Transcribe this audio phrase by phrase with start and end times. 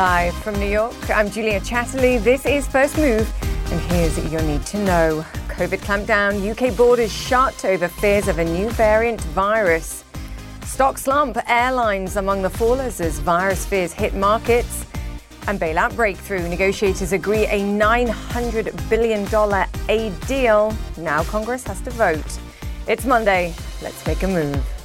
[0.00, 2.24] Live from New York, I'm Julia Chatterley.
[2.24, 3.30] This is First Move,
[3.70, 5.26] and here's your need to know.
[5.48, 10.02] COVID clampdown, UK borders shut over fears of a new variant virus.
[10.62, 14.86] Stock slump, airlines among the fallers as virus fears hit markets.
[15.46, 20.74] And bailout breakthrough, negotiators agree a $900 billion aid deal.
[20.96, 22.38] Now Congress has to vote.
[22.88, 23.52] It's Monday.
[23.82, 24.79] Let's make a move.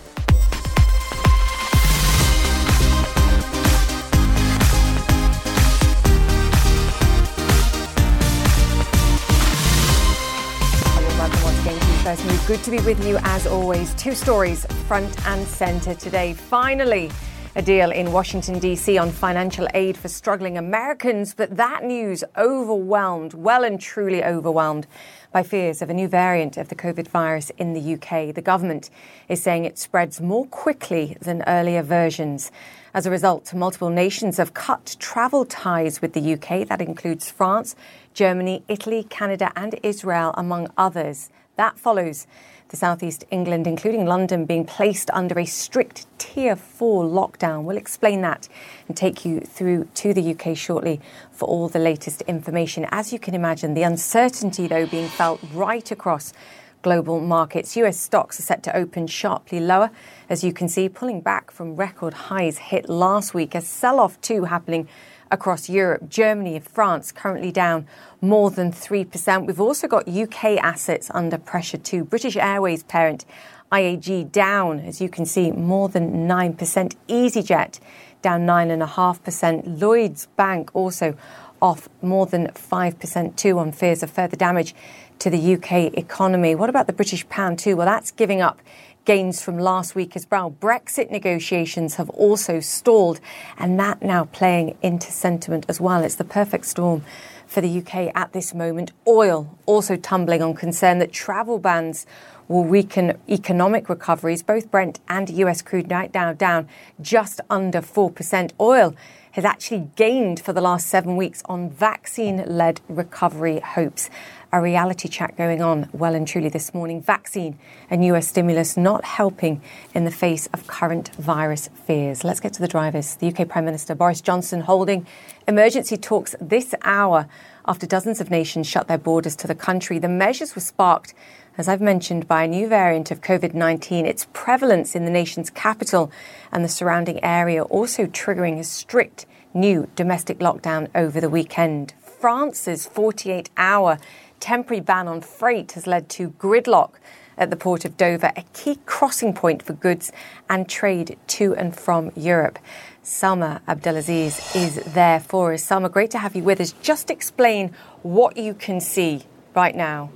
[12.47, 13.93] Good to be with you as always.
[13.95, 16.33] Two stories front and centre today.
[16.33, 17.09] Finally,
[17.55, 18.97] a deal in Washington, D.C.
[18.97, 24.85] on financial aid for struggling Americans, but that news overwhelmed, well and truly overwhelmed,
[25.31, 28.35] by fears of a new variant of the COVID virus in the UK.
[28.35, 28.89] The government
[29.27, 32.51] is saying it spreads more quickly than earlier versions.
[32.93, 36.67] As a result, multiple nations have cut travel ties with the UK.
[36.67, 37.75] That includes France,
[38.13, 41.29] Germany, Italy, Canada, and Israel, among others.
[41.57, 42.27] That follows
[42.69, 47.63] the southeast England, including London, being placed under a strict tier four lockdown.
[47.63, 48.49] We'll explain that
[48.87, 50.99] and take you through to the UK shortly
[51.31, 52.87] for all the latest information.
[52.91, 56.33] As you can imagine, the uncertainty, though, being felt right across
[56.81, 57.77] global markets.
[57.77, 59.91] US stocks are set to open sharply lower,
[60.29, 63.55] as you can see, pulling back from record highs hit last week.
[63.55, 64.87] A sell off, too, happening
[65.31, 66.09] across Europe.
[66.09, 67.87] Germany and France currently down
[68.21, 69.45] more than 3%.
[69.45, 72.03] We've also got UK assets under pressure too.
[72.03, 73.25] British Airways parent
[73.71, 76.95] IAG down, as you can see, more than 9%.
[77.07, 77.79] EasyJet
[78.21, 79.81] down 9.5%.
[79.81, 81.15] Lloyds Bank also
[81.61, 84.75] off more than 5% too on fears of further damage
[85.19, 86.55] to the UK economy.
[86.55, 87.75] What about the British pound too?
[87.75, 88.61] Well, that's giving up
[89.05, 90.51] gains from last week as well.
[90.51, 93.19] Brexit negotiations have also stalled,
[93.57, 96.03] and that now playing into sentiment as well.
[96.03, 97.03] It's the perfect storm
[97.47, 98.91] for the UK at this moment.
[99.07, 102.05] Oil also tumbling on concern that travel bans
[102.47, 104.43] will weaken economic recoveries.
[104.43, 106.67] Both Brent and US crude night now down
[107.01, 108.51] just under 4%.
[108.59, 108.95] Oil
[109.31, 114.09] has actually gained for the last seven weeks on vaccine led recovery hopes
[114.55, 117.01] a reality chat going on well and truly this morning.
[117.01, 119.61] Vaccine and US stimulus not helping
[119.93, 122.23] in the face of current virus fears.
[122.23, 123.15] Let's get to the drivers.
[123.15, 125.05] The UK Prime Minister Boris Johnson holding
[125.45, 127.27] emergency talks this hour
[127.67, 129.99] after dozens of nations shut their borders to the country.
[129.99, 131.13] The measures were sparked,
[131.57, 134.05] as I've mentioned, by a new variant of COVID 19.
[134.05, 136.09] Its prevalence in the nation's capital
[136.53, 141.93] and the surrounding area also triggering a strict new domestic lockdown over the weekend.
[141.99, 143.97] France's 48 hour
[144.45, 146.91] temporary ban on freight has led to gridlock
[147.35, 150.11] at the port of Dover, a key crossing point for goods
[150.47, 152.59] and trade to and from Europe.
[153.03, 155.65] Salma Abdelaziz is there for us.
[155.67, 156.73] Salma, great to have you with us.
[156.73, 157.73] Just explain
[158.03, 159.23] what you can see
[159.55, 160.11] right now.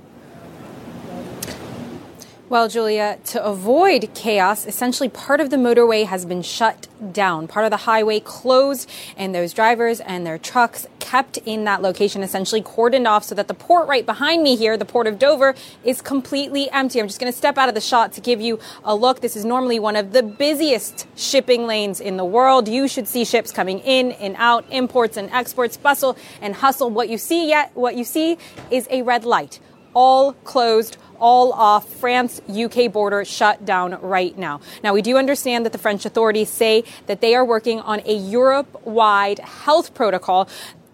[2.50, 7.46] Well, Julia, to avoid chaos, essentially part of the motorway has been shut down.
[7.46, 12.24] Part of the highway closed, and those drivers and their trucks kept in that location,
[12.24, 15.54] essentially cordoned off so that the port right behind me here, the port of Dover,
[15.84, 16.98] is completely empty.
[17.00, 19.20] I'm just going to step out of the shot to give you a look.
[19.20, 22.66] This is normally one of the busiest shipping lanes in the world.
[22.66, 26.90] You should see ships coming in and out, imports and exports, bustle and hustle.
[26.90, 28.38] What you see yet, what you see
[28.72, 29.60] is a red light
[29.94, 34.60] all closed all off France UK border shut down right now.
[34.82, 38.14] Now, we do understand that the French authorities say that they are working on a
[38.14, 40.48] Europe wide health protocol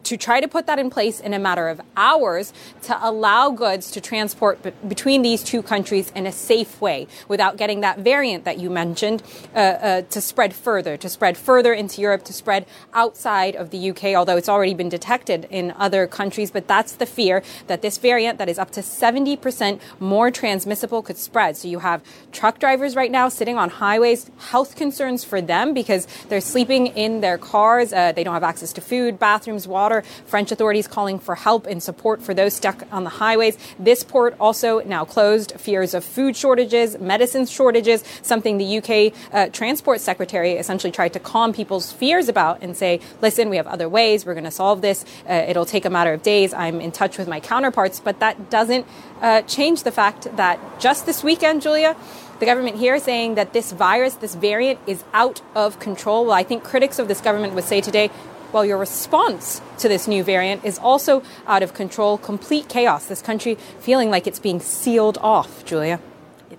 [0.06, 2.52] to try to put that in place in a matter of hours
[2.82, 7.56] to allow goods to transport b- between these two countries in a safe way without
[7.56, 9.20] getting that variant that you mentioned
[9.54, 13.90] uh, uh, to spread further, to spread further into Europe, to spread outside of the
[13.90, 16.52] UK, although it's already been detected in other countries.
[16.52, 21.18] But that's the fear that this variant that is up to 70% more transmissible could
[21.18, 21.56] spread.
[21.56, 22.00] So you have
[22.30, 27.22] truck drivers right now sitting on highways, health concerns for them because they're sleeping in
[27.22, 27.92] their cars.
[27.92, 31.82] Uh, they don't have access to food, bathrooms, water French authorities calling for help and
[31.82, 33.58] support for those stuck on the highways.
[33.78, 35.52] This port also now closed.
[35.52, 41.20] Fears of food shortages, medicine shortages, something the UK uh, Transport Secretary essentially tried to
[41.20, 44.26] calm people's fears about and say, listen, we have other ways.
[44.26, 45.04] We're going to solve this.
[45.28, 46.52] Uh, it'll take a matter of days.
[46.54, 48.00] I'm in touch with my counterparts.
[48.00, 48.86] But that doesn't
[49.20, 51.96] uh, change the fact that just this weekend, Julia,
[52.38, 56.26] the government here saying that this virus, this variant, is out of control.
[56.26, 58.10] Well, I think critics of this government would say today
[58.56, 63.04] while your response to this new variant is also out of control, complete chaos.
[63.04, 66.00] This country feeling like it's being sealed off, Julia.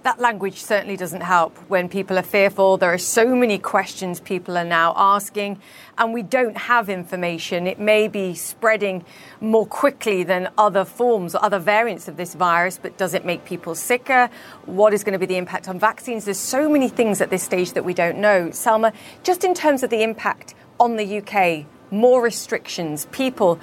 [0.03, 2.77] that language certainly doesn't help when people are fearful.
[2.77, 5.59] There are so many questions people are now asking,
[5.97, 7.65] and we don't have information.
[7.65, 9.03] It may be spreading
[9.41, 13.43] more quickly than other forms or other variants of this virus, but does it make
[13.43, 14.29] people sicker?
[14.67, 16.25] What is going to be the impact on vaccines?
[16.25, 18.49] There's so many things at this stage that we don't know.
[18.49, 23.59] Salma, just in terms of the impact on the UK, more restrictions, people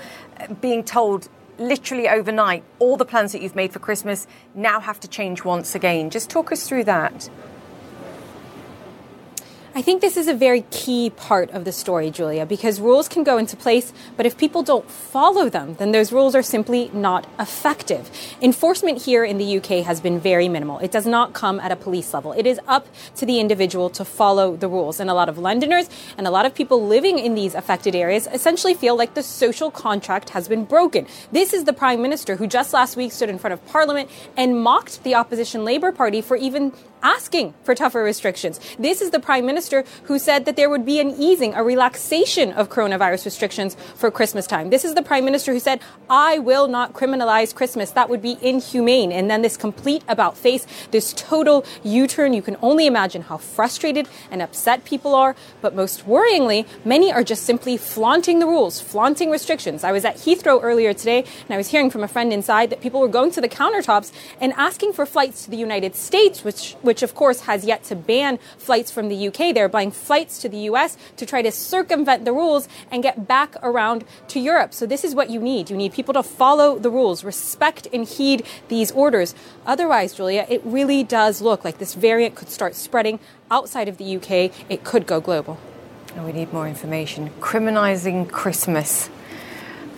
[0.61, 1.29] being told
[1.59, 5.75] literally overnight, all the plans that you've made for Christmas now have to change once
[5.75, 6.11] again.
[6.11, 7.29] Just talk us through that.
[9.76, 13.25] I think this is a very key part of the story, Julia, because rules can
[13.25, 17.26] go into place, but if people don't follow them, then those rules are simply not
[17.41, 18.09] effective.
[18.41, 20.79] Enforcement here in the UK has been very minimal.
[20.79, 22.31] It does not come at a police level.
[22.35, 22.87] It is up
[23.17, 25.00] to the individual to follow the rules.
[25.00, 28.29] And a lot of Londoners and a lot of people living in these affected areas
[28.32, 31.05] essentially feel like the social contract has been broken.
[31.32, 34.62] This is the Prime Minister who just last week stood in front of Parliament and
[34.62, 36.73] mocked the opposition Labour Party for even
[37.05, 38.59] asking for tougher restrictions.
[38.79, 42.51] This is the Prime Minister who said that there would be an easing, a relaxation
[42.53, 44.71] of coronavirus restrictions for Christmas time.
[44.71, 47.91] This is the Prime Minister who said, I will not criminalize Christmas.
[47.91, 49.12] That would be inhumane.
[49.12, 52.33] And then this complete about face, this total U turn.
[52.33, 55.37] You can only imagine how frustrated and upset people are.
[55.61, 59.85] But most worryingly, many are just simply flaunting the rules, flaunting restrictions.
[59.85, 62.81] I was at Heathrow earlier today and I was hearing from a friend inside that
[62.81, 64.11] people were going to the countertops
[64.41, 67.82] and asking for flights to the United States, which, which which of course has yet
[67.82, 69.52] to ban flights from the UK.
[69.52, 73.56] They're buying flights to the US to try to circumvent the rules and get back
[73.64, 74.73] around to Europe.
[74.73, 75.70] So this is what you need.
[75.70, 79.35] You need people to follow the rules, respect and heed these orders.
[79.67, 83.19] Otherwise, Julia, it really does look like this variant could start spreading
[83.50, 84.55] outside of the UK.
[84.70, 85.58] It could go global.
[86.14, 87.31] And we need more information.
[87.41, 89.11] Criminalizing Christmas.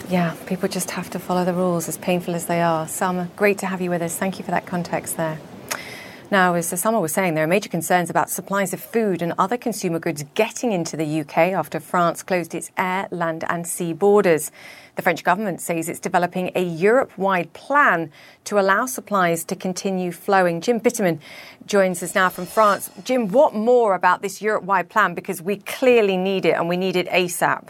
[0.09, 2.87] Yeah, people just have to follow the rules, as painful as they are.
[2.87, 4.17] Salma, great to have you with us.
[4.17, 5.39] Thank you for that context there.
[6.29, 9.57] Now, as Salma was saying, there are major concerns about supplies of food and other
[9.57, 14.51] consumer goods getting into the UK after France closed its air, land, and sea borders.
[14.97, 18.11] The French government says it's developing a Europe wide plan
[18.43, 20.61] to allow supplies to continue flowing.
[20.61, 21.21] Jim Bittermann
[21.65, 22.91] joins us now from France.
[23.05, 25.15] Jim, what more about this Europe wide plan?
[25.15, 27.69] Because we clearly need it and we need it ASAP.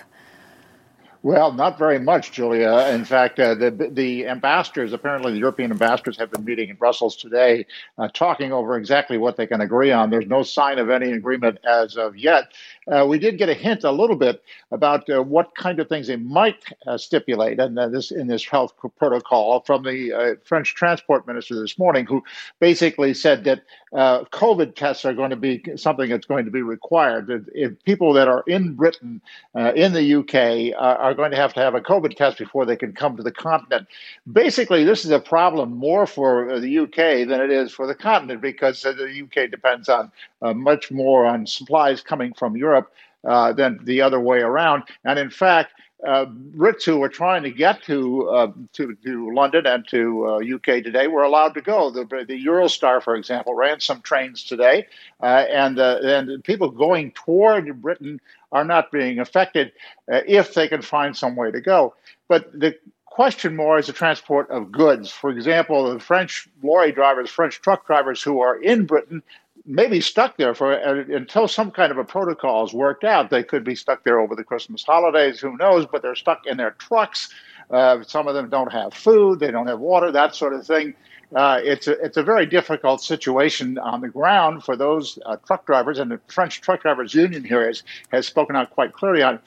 [1.27, 2.87] Well, not very much, Julia.
[2.95, 7.17] In fact, uh, the the ambassadors, apparently the European ambassadors, have been meeting in Brussels
[7.17, 7.67] today,
[7.99, 10.11] uh, talking over exactly what they can agree on.
[10.11, 12.53] There's no sign of any agreement as of yet.
[12.91, 16.07] Uh, we did get a hint a little bit about uh, what kind of things
[16.07, 21.27] they might uh, stipulate in uh, this in this health protocol from the French transport
[21.27, 22.23] minister this morning, who
[22.61, 23.63] basically said that
[23.93, 27.49] COVID tests are going to be something that's going to be required.
[27.55, 29.21] If people that are in Britain,
[29.55, 32.93] in the UK, are going to have to have a COVID test before they can
[32.93, 33.89] come to the continent.
[34.31, 38.41] Basically, this is a problem more for the UK than it is for the continent
[38.41, 40.13] because the UK depends on
[40.43, 42.76] uh, much more on supplies coming from Europe
[43.25, 44.85] uh, than the other way around.
[45.05, 45.73] And in fact,
[46.05, 50.55] uh, Brits who were trying to get to uh, to, to London and to uh,
[50.57, 51.91] UK today were allowed to go.
[51.91, 54.87] The, the Eurostar, for example, ran some trains today,
[55.23, 58.21] uh, and uh, and people going toward Britain
[58.53, 59.73] are not being affected
[60.13, 61.95] uh, if they can find some way to go.
[62.29, 62.77] But the
[63.07, 65.11] question more is the transport of goods.
[65.11, 69.23] For example, the French lorry drivers, French truck drivers who are in Britain
[69.67, 73.31] maybe stuck there for until some kind of a protocol is worked out.
[73.31, 75.41] They could be stuck there over the Christmas holidays.
[75.41, 75.87] Who knows?
[75.87, 77.29] But they're stuck in their trucks.
[77.71, 79.41] Uh, some of them don't have food.
[79.41, 80.13] They don't have water.
[80.13, 80.95] That sort of thing.
[81.35, 85.67] Uh, it's a it's a very difficult situation on the ground for those uh, truck
[85.67, 87.83] drivers, and the French Truck Drivers Union here has
[88.13, 89.41] has spoken out quite clearly on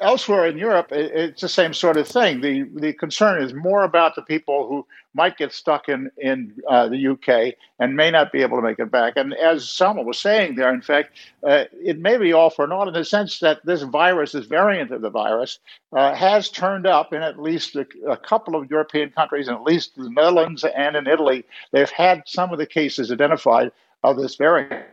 [0.00, 2.40] elsewhere in Europe, it's the same sort of thing.
[2.40, 6.88] The the concern is more about the people who might get stuck in in uh,
[6.88, 9.14] the UK and may not be able to make it back.
[9.16, 11.16] And as Salma was saying there, in fact,
[11.46, 14.90] uh, it may be all for naught in the sense that this virus, this variant
[14.90, 15.58] of the virus,
[15.92, 19.62] uh, has turned up in at least a, a, couple of European countries, and at
[19.62, 21.44] least the Netherlands and in Italy.
[21.72, 23.72] They've had some of the cases identified
[24.04, 24.84] of this variant.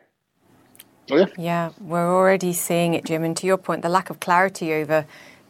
[1.10, 1.26] Oh, yeah.
[1.38, 3.24] yeah, we're already seeing it, Jim.
[3.24, 5.06] And to your point, the lack of clarity over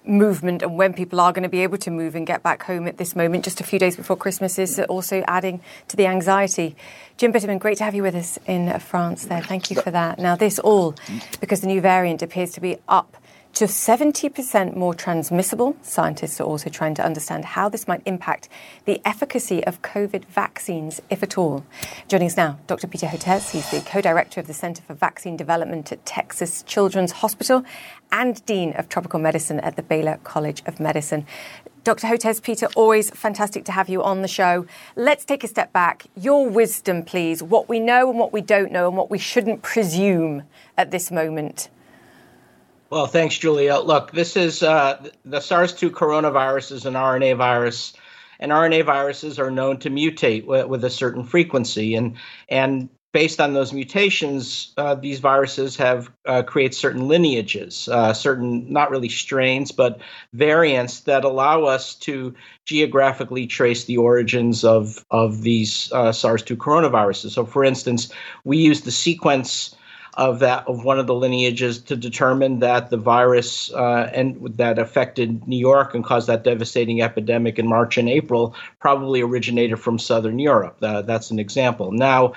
[0.08, 2.88] movement and when people are going to be able to move and get back home
[2.88, 6.76] at this moment, just a few days before Christmas, is also adding to the anxiety.
[7.18, 9.42] Jim Bittermann, great to have you with us in France there.
[9.42, 10.20] Thank you for that.
[10.20, 10.96] Now, this all
[11.40, 13.18] because the new variant appears to be up
[13.56, 15.78] to 70% more transmissible.
[15.82, 18.50] Scientists are also trying to understand how this might impact
[18.84, 21.66] the efficacy of COVID vaccines, if at all.
[22.10, 22.88] Joining us now, Dr.
[22.88, 23.52] Peter Hotez.
[23.52, 27.64] He's the co director of the Center for Vaccine Development at Texas Children's Hospital
[28.12, 31.26] and Dean of Tropical Medicine at the Baylor College of Medicine.
[31.86, 32.08] Dr.
[32.08, 34.66] Hotez Peter, always fantastic to have you on the show.
[34.98, 36.08] Let's take a step back.
[36.18, 39.62] Your wisdom, please, what we know and what we don't know, and what we shouldn't
[39.62, 40.44] presume
[40.78, 41.70] at this moment.
[42.90, 43.78] Well, thanks, Julia.
[43.78, 47.94] Look, this is uh, the SARS 2 coronavirus is an RNA virus,
[48.40, 51.96] and RNA viruses are known to mutate w- with a certain frequency.
[51.96, 52.16] And,
[52.48, 58.72] and based on those mutations, uh, these viruses have uh, create certain lineages, uh, certain
[58.72, 60.00] not really strains, but
[60.34, 67.32] variants that allow us to geographically trace the origins of of these uh, SARS-2 coronaviruses.
[67.32, 68.12] So, for instance,
[68.44, 69.76] we use the sequence
[70.18, 74.80] of that of one of the lineages to determine that the virus uh, and that
[74.80, 80.00] affected New York and caused that devastating epidemic in March and April probably originated from
[80.00, 80.78] Southern Europe.
[80.82, 81.92] Uh, that's an example.
[81.92, 82.34] Now.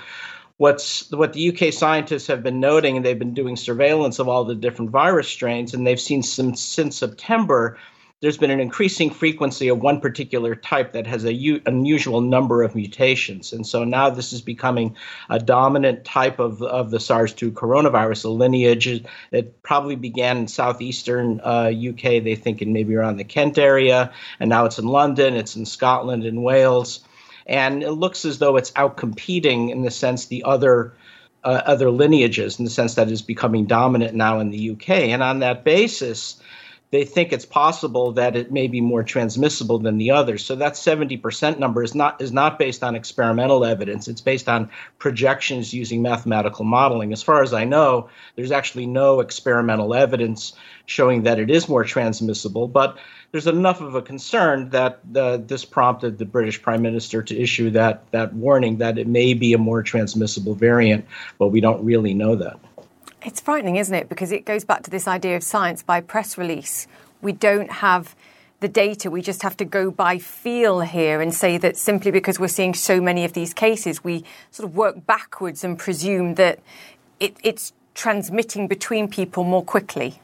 [0.61, 4.45] What's what the UK scientists have been noting, and they've been doing surveillance of all
[4.45, 7.79] the different virus strains, and they've seen some, since September
[8.21, 12.63] there's been an increasing frequency of one particular type that has a u- unusual number
[12.63, 13.53] of mutations.
[13.53, 14.97] And so now this is becoming
[15.31, 20.49] a dominant type of, of the SARS 2 coronavirus, a lineage that probably began in
[20.49, 24.87] southeastern uh, UK, they think in maybe around the Kent area, and now it's in
[24.87, 27.01] London, it's in Scotland and Wales.
[27.47, 30.93] And it looks as though it's outcompeting in the sense the other
[31.45, 34.91] uh, other lineages in the sense that is becoming dominant now in the UK.
[34.91, 36.43] And on that basis,
[36.91, 40.45] they think it's possible that it may be more transmissible than the others.
[40.45, 44.09] So that 70% number is not is not based on experimental evidence.
[44.09, 47.13] It's based on projections using mathematical modeling.
[47.13, 50.55] As far as I know, there's actually no experimental evidence
[50.87, 52.97] showing that it is more transmissible, but
[53.33, 58.11] there's enough of a concern that this prompted the British Prime Minister to issue that
[58.13, 61.05] that warning that it may be a more transmissible variant,
[61.39, 62.59] but we don't really know that.
[63.23, 64.09] It's frightening, isn't it?
[64.09, 66.87] Because it goes back to this idea of science by press release.
[67.21, 68.15] We don't have
[68.61, 69.11] the data.
[69.11, 72.75] We just have to go by feel here and say that simply because we're seeing
[72.75, 76.61] so many of these cases, we sort of work backwards and presume that
[77.21, 80.21] it, it's transmitting between people more quickly.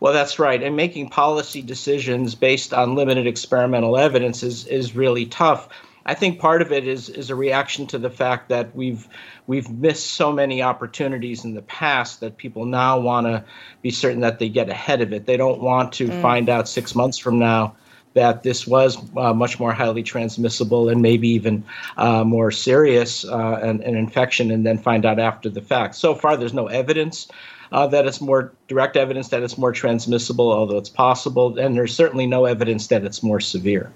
[0.00, 0.62] Well, that's right.
[0.62, 5.68] And making policy decisions based on limited experimental evidence is, is really tough.
[6.06, 9.08] I think part of it is is a reaction to the fact that we've
[9.46, 13.44] we've missed so many opportunities in the past that people now want to
[13.80, 15.24] be certain that they get ahead of it.
[15.26, 16.22] They don't want to mm.
[16.22, 17.76] find out six months from now
[18.12, 21.64] that this was uh, much more highly transmissible and maybe even
[21.96, 25.96] uh, more serious uh, an, an, infection, and then find out after the fact.
[25.96, 27.28] So far, there's no evidence.
[27.72, 31.96] Uh, that it's more direct evidence that it's more transmissible, although it's possible, and there's
[31.96, 33.90] certainly no evidence that it's more severe.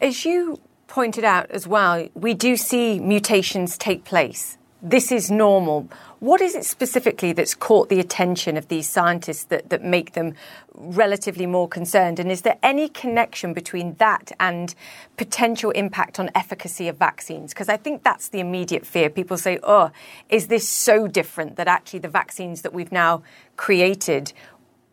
[0.00, 0.60] As you
[0.92, 4.58] pointed out as well, we do see mutations take place.
[4.82, 5.88] This is normal.
[6.18, 10.34] What is it specifically that's caught the attention of these scientists that, that make them
[10.74, 12.18] relatively more concerned?
[12.18, 14.74] And is there any connection between that and
[15.16, 17.54] potential impact on efficacy of vaccines?
[17.54, 19.08] Because I think that's the immediate fear.
[19.08, 19.92] People say, oh,
[20.28, 23.22] is this so different that actually the vaccines that we've now
[23.56, 24.34] created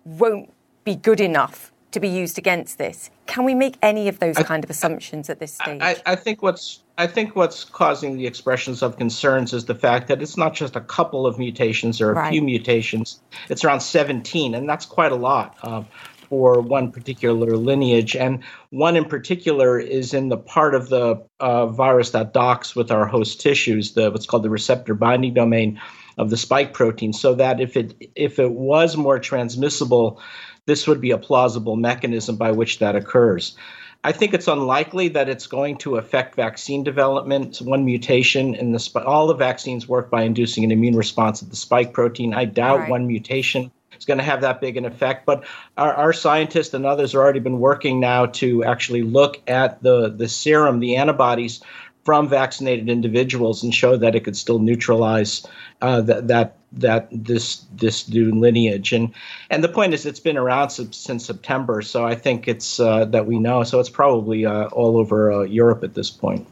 [0.05, 0.53] won't
[0.85, 3.09] be good enough to be used against this.
[3.25, 5.81] Can we make any of those I, kind of assumptions at this stage?
[5.81, 10.07] I, I, think what's I think what's causing the expressions of concerns is the fact
[10.07, 12.31] that it's not just a couple of mutations or a right.
[12.31, 13.19] few mutations;
[13.49, 15.83] it's around 17, and that's quite a lot uh,
[16.29, 18.15] for one particular lineage.
[18.15, 22.91] And one in particular is in the part of the uh, virus that docks with
[22.91, 25.81] our host tissues, the what's called the receptor binding domain
[26.17, 30.21] of the spike protein, so that if it if it was more transmissible
[30.69, 33.55] this would be a plausible mechanism by which that occurs.
[34.03, 37.57] I think it's unlikely that it's going to affect vaccine development.
[37.57, 41.49] one mutation in the sp- all the vaccines work by inducing an immune response at
[41.49, 42.33] the spike protein.
[42.33, 42.89] I doubt right.
[42.89, 45.25] one mutation is going to have that big an effect.
[45.25, 45.43] But
[45.75, 50.09] our, our, scientists and others have already been working now to actually look at the
[50.09, 51.61] the serum, the antibodies
[52.09, 55.45] from vaccinated individuals, and show that it could still neutralize
[55.83, 58.91] uh, that that that this this new lineage.
[58.93, 59.13] And
[59.51, 63.05] and the point is it's been around since, since September so I think it's uh,
[63.05, 63.61] that we know.
[63.61, 66.47] So it's probably uh, all over uh, Europe at this point.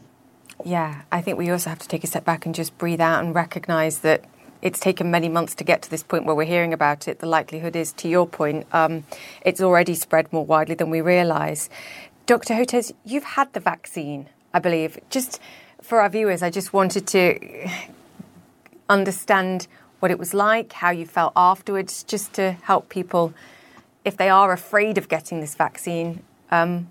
[0.63, 3.23] Yeah I think we also have to take a step back and just breathe out
[3.23, 4.25] and recognize that
[4.61, 7.17] it's taken many months to get to this point where we're hearing about it.
[7.17, 9.05] The likelihood is to your point um,
[9.41, 11.67] it's already spread more widely than we realize.
[12.27, 12.53] Dr.
[12.53, 15.39] Hotez you've had the vaccine I believe just
[15.83, 17.69] for our viewers I just wanted to
[18.89, 19.67] understand
[19.99, 23.35] what it was like, how you felt afterwards, just to help people,
[24.03, 26.87] if they are afraid of getting this vaccine, um,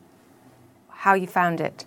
[0.91, 1.85] how you found it.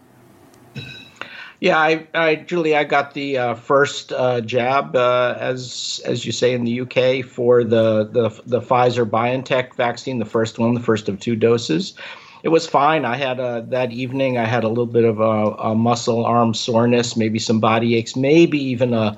[1.62, 6.34] Yeah, I, I Julie, I got the uh, first uh, jab, uh, as as you
[6.34, 10.80] say in the UK, for the the the Pfizer BioNTech vaccine, the first one, the
[10.82, 11.96] first of two doses.
[12.42, 13.04] It was fine.
[13.04, 14.38] I had a, that evening.
[14.38, 18.16] I had a little bit of a, a muscle arm soreness, maybe some body aches,
[18.16, 19.18] maybe even a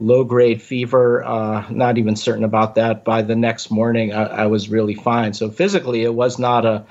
[0.00, 1.22] low grade fever.
[1.24, 3.04] Uh, not even certain about that.
[3.04, 5.34] By the next morning, I, I was really fine.
[5.34, 6.84] So physically, it was not a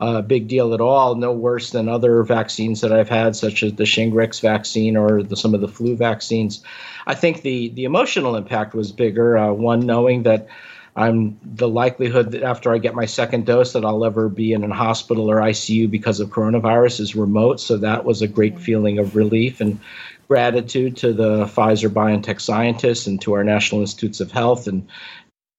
[0.00, 3.74] uh, big deal at all, no worse than other vaccines that I've had, such as
[3.74, 6.62] the Shingrix vaccine or the, some of the flu vaccines.
[7.06, 9.38] I think the the emotional impact was bigger.
[9.38, 10.48] Uh, one, knowing that
[10.96, 14.64] I'm the likelihood that after I get my second dose that I'll ever be in
[14.64, 17.60] a hospital or ICU because of coronavirus is remote.
[17.60, 18.62] So that was a great mm-hmm.
[18.62, 19.78] feeling of relief and
[20.26, 24.88] gratitude to the Pfizer BioNTech scientists and to our National Institutes of Health and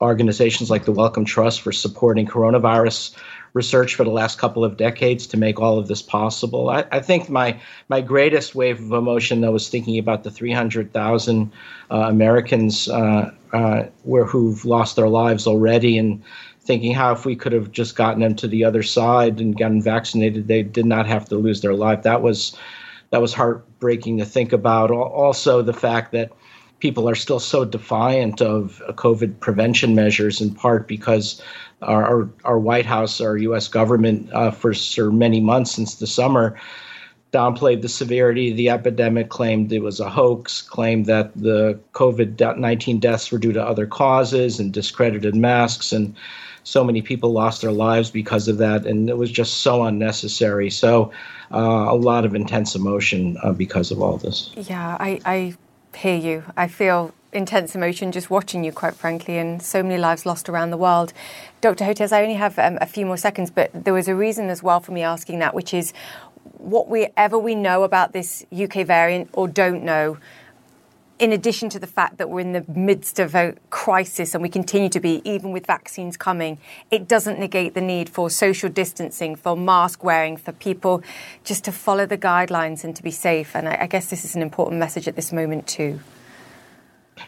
[0.01, 3.15] organizations like the Wellcome Trust for supporting coronavirus
[3.57, 6.69] research for the last couple of decades to make all of this possible.
[6.69, 7.59] I, I think my
[7.89, 11.51] my greatest wave of emotion, though, was thinking about the 300,000
[11.91, 16.23] uh, Americans uh, uh, where who've lost their lives already, and
[16.61, 19.81] thinking how if we could have just gotten them to the other side and gotten
[19.81, 22.03] vaccinated, they did not have to lose their life.
[22.03, 22.55] That was
[23.09, 24.91] that was heartbreaking to think about.
[24.91, 26.31] Also, the fact that
[26.79, 31.41] people are still so defiant of COVID prevention measures, in part because
[31.81, 33.67] our, our, White House, our U.S.
[33.67, 36.59] government, uh, for, for many months since the summer,
[37.31, 42.57] downplayed the severity of the epidemic, claimed it was a hoax, claimed that the COVID
[42.57, 45.91] 19 deaths were due to other causes, and discredited masks.
[45.91, 46.15] And
[46.63, 48.85] so many people lost their lives because of that.
[48.85, 50.69] And it was just so unnecessary.
[50.69, 51.11] So,
[51.51, 54.51] uh, a lot of intense emotion uh, because of all this.
[54.55, 55.55] Yeah, I, I
[55.95, 56.43] hear you.
[56.57, 60.71] I feel intense emotion just watching you, quite frankly, and so many lives lost around
[60.71, 61.13] the world.
[61.61, 61.85] Dr.
[61.85, 64.63] Hotez, I only have um, a few more seconds, but there was a reason as
[64.63, 65.93] well for me asking that, which is
[66.57, 70.17] whatever we ever we know about this UK variant or don't know,
[71.19, 74.49] in addition to the fact that we're in the midst of a crisis and we
[74.49, 76.59] continue to be, even with vaccines coming,
[76.91, 81.01] it doesn't negate the need for social distancing, for mask wearing, for people
[81.43, 83.55] just to follow the guidelines and to be safe.
[83.55, 85.99] And I, I guess this is an important message at this moment, too.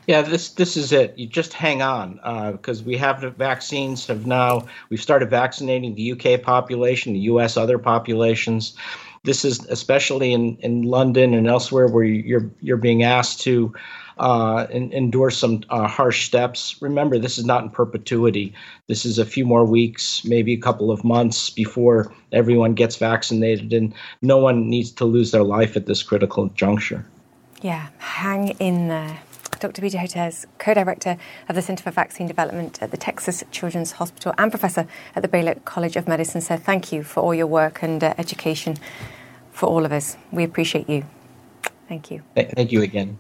[0.07, 1.17] Yeah, this this is it.
[1.17, 2.15] You just hang on
[2.51, 4.07] because uh, we have the vaccines.
[4.07, 8.75] Have now we've started vaccinating the UK population, the US other populations.
[9.23, 13.73] This is especially in, in London and elsewhere where you're you're being asked to
[14.19, 16.75] uh, in, endure some uh, harsh steps.
[16.81, 18.53] Remember, this is not in perpetuity.
[18.87, 23.71] This is a few more weeks, maybe a couple of months before everyone gets vaccinated,
[23.73, 27.05] and no one needs to lose their life at this critical juncture.
[27.61, 29.19] Yeah, hang in there.
[29.59, 29.81] Dr.
[29.81, 31.17] Peter Hotez, co director
[31.47, 35.27] of the Center for Vaccine Development at the Texas Children's Hospital and professor at the
[35.27, 38.77] Baylor College of Medicine, said thank you for all your work and uh, education
[39.51, 40.15] for all of us.
[40.31, 41.05] We appreciate you.
[41.87, 42.23] Thank you.
[42.35, 43.19] Thank you again.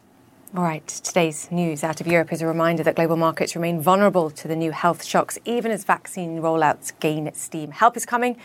[0.55, 4.31] All right, today's news out of Europe is a reminder that global markets remain vulnerable
[4.31, 7.69] to the new health shocks, even as vaccine rollouts gain steam.
[7.69, 8.35] Help is coming,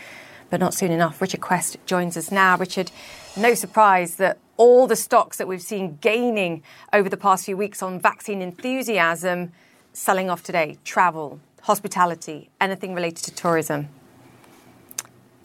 [0.51, 1.23] but not soon enough.
[1.23, 2.59] Richard Quest joins us now.
[2.59, 2.91] Richard,
[3.37, 6.63] no surprise that all the stocks that we've seen gaining
[6.93, 9.53] over the past few weeks on vaccine enthusiasm
[9.93, 13.89] selling off today travel, hospitality, anything related to tourism?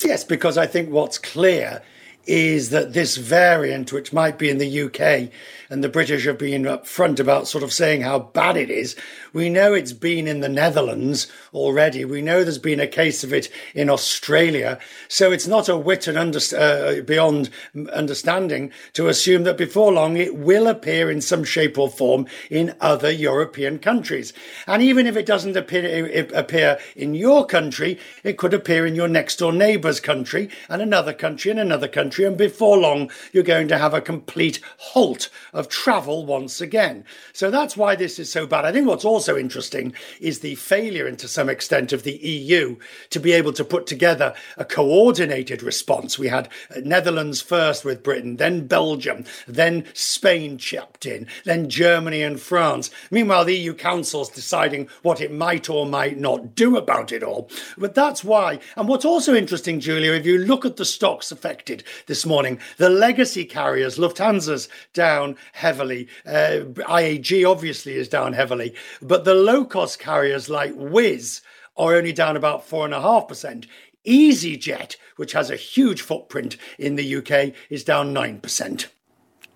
[0.04, 1.82] Yes, because I think what's clear
[2.26, 5.32] is that this variant, which might be in the UK,
[5.72, 8.96] and the British have been upfront about sort of saying how bad it is,
[9.34, 12.06] we know it's been in the Netherlands already.
[12.06, 14.80] We know there's been a case of it in Australia.
[15.08, 17.52] So it's not a wit and under, uh, beyond
[17.94, 22.76] understanding to assume that before long it will appear in some shape or form in
[22.82, 24.34] other European countries.
[24.66, 29.08] And even if it doesn't appear, appear in your country, it could appear in your
[29.08, 33.44] next door neighbour's country and another country and another country country, and before long, you're
[33.44, 37.06] going to have a complete halt of travel once again.
[37.34, 38.66] So that's why this is so bad.
[38.66, 42.78] I think what's also interesting is the failure, and to some extent, of the EU
[43.12, 46.18] to be able to put together a coordinated response.
[46.18, 52.24] We had uh, Netherlands first with Britain, then Belgium, then Spain chipped in, then Germany
[52.24, 52.90] and France.
[53.12, 57.52] Meanwhile, the EU Council's deciding what it might or might not do about it all.
[57.78, 58.60] But that's why.
[58.76, 62.60] And what's also interesting, Julia, if you look at the stocks affected, this morning.
[62.78, 66.08] The legacy carriers, Lufthansa's down heavily.
[66.26, 71.42] Uh, IAG obviously is down heavily, but the low cost carriers like Wizz
[71.78, 73.66] are only down about 4.5%.
[74.06, 78.88] EasyJet, which has a huge footprint in the UK, is down 9%.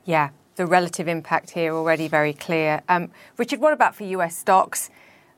[0.06, 2.82] Yeah, the relative impact here already very clear.
[2.90, 4.90] Um, Richard, what about for US stocks?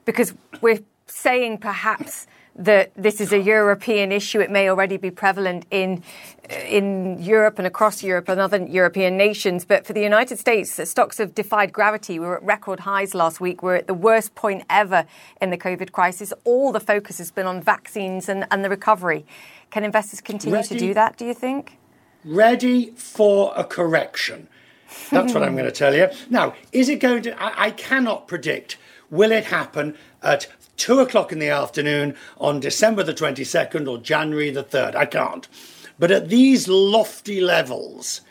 [0.06, 4.40] Because we're saying perhaps that this is a European issue.
[4.40, 6.04] It may already be prevalent in
[6.50, 9.66] in Europe and across Europe and other European nations.
[9.66, 12.20] But for the United States, stocks have defied gravity.
[12.20, 13.64] We were at record highs last week.
[13.64, 15.06] We're at the worst point ever
[15.42, 16.32] in the COVID crisis.
[16.44, 19.26] All the focus has been on vaccines and, and the recovery.
[19.72, 21.78] Can investors continue ready, to do that, do you think?
[22.24, 24.48] Ready for a correction.
[25.10, 26.10] That's what I'm going to tell you.
[26.30, 27.42] Now, is it going to?
[27.42, 28.78] I, I cannot predict.
[29.10, 34.50] Will it happen at two o'clock in the afternoon on December the 22nd or January
[34.50, 34.96] the 3rd.
[34.96, 35.48] I can't.
[35.98, 38.22] But at these lofty levels,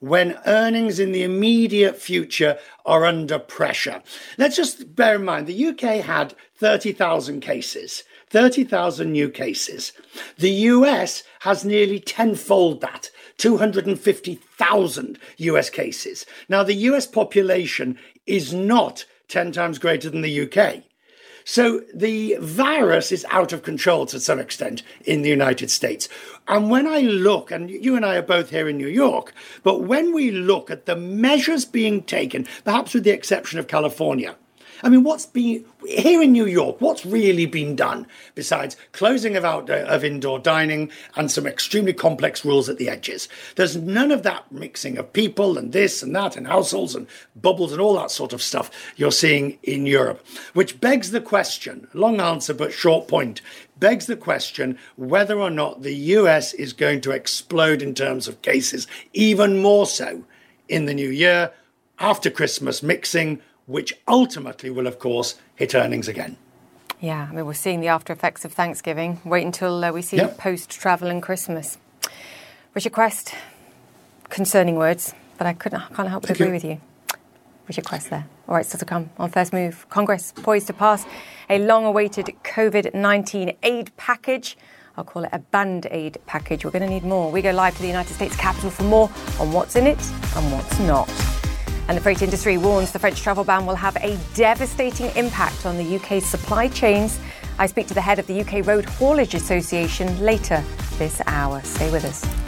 [0.00, 4.02] when earnings in the immediate future are under pressure.
[4.36, 9.92] Let's just bear in mind the UK had 30,000 cases, 30,000 new cases.
[10.36, 13.10] The US has nearly tenfold that.
[13.38, 16.26] 250,000 US cases.
[16.48, 20.82] Now, the US population is not 10 times greater than the UK.
[21.44, 26.08] So the virus is out of control to some extent in the United States.
[26.48, 29.82] And when I look, and you and I are both here in New York, but
[29.82, 34.36] when we look at the measures being taken, perhaps with the exception of California,
[34.84, 36.78] I mean, what's been here in New York?
[36.78, 41.94] What's really been done besides closing of outdoor uh, of indoor dining and some extremely
[41.94, 43.26] complex rules at the edges?
[43.56, 47.72] There's none of that mixing of people and this and that and households and bubbles
[47.72, 51.88] and all that sort of stuff you're seeing in Europe, which begs the question.
[51.94, 53.40] Long answer, but short point.
[53.78, 58.42] Begs the question whether or not the US is going to explode in terms of
[58.42, 60.24] cases, even more so
[60.68, 61.52] in the new year
[61.98, 66.36] after Christmas, mixing which ultimately will, of course, hit earnings again.
[67.00, 69.20] Yeah, I mean, we're seeing the after effects of Thanksgiving.
[69.24, 70.38] Wait until uh, we see yep.
[70.38, 71.78] post travel and Christmas.
[72.74, 73.34] Richard Quest,
[74.30, 76.52] concerning words, but I couldn't, can't help but agree you.
[76.52, 76.80] with you.
[77.68, 78.26] Richard Quest there.
[78.48, 79.86] All right, still to come on First Move.
[79.88, 81.06] Congress poised to pass
[81.48, 84.56] a long awaited COVID 19 aid package.
[84.96, 86.64] I'll call it a band aid package.
[86.64, 87.30] We're going to need more.
[87.30, 90.00] We go live to the United States Capitol for more on what's in it
[90.36, 91.33] and what's not.
[91.88, 95.76] And the freight industry warns the French travel ban will have a devastating impact on
[95.76, 97.18] the UK's supply chains.
[97.58, 100.62] I speak to the head of the UK Road Haulage Association later
[100.98, 101.60] this hour.
[101.62, 102.43] Stay with us.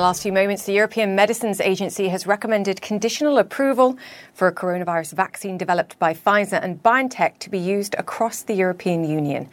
[0.00, 0.64] The last few moments.
[0.64, 3.98] The European Medicines Agency has recommended conditional approval
[4.32, 9.04] for a coronavirus vaccine developed by Pfizer and BioNTech to be used across the European
[9.04, 9.50] Union.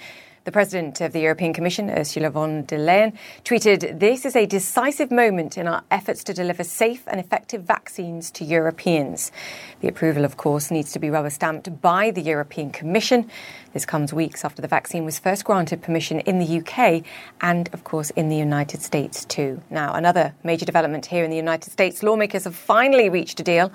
[0.48, 3.12] The President of the European Commission, Ursula von der Leyen,
[3.44, 8.32] tweeted, This is a decisive moment in our efforts to deliver safe and effective vaccines
[8.32, 9.34] to Europeans.
[9.82, 13.30] The approval, of course, needs to be rubber stamped by the European Commission.
[13.74, 17.04] This comes weeks after the vaccine was first granted permission in the UK
[17.42, 19.62] and, of course, in the United States too.
[19.70, 23.70] Now, another major development here in the United States lawmakers have finally reached a deal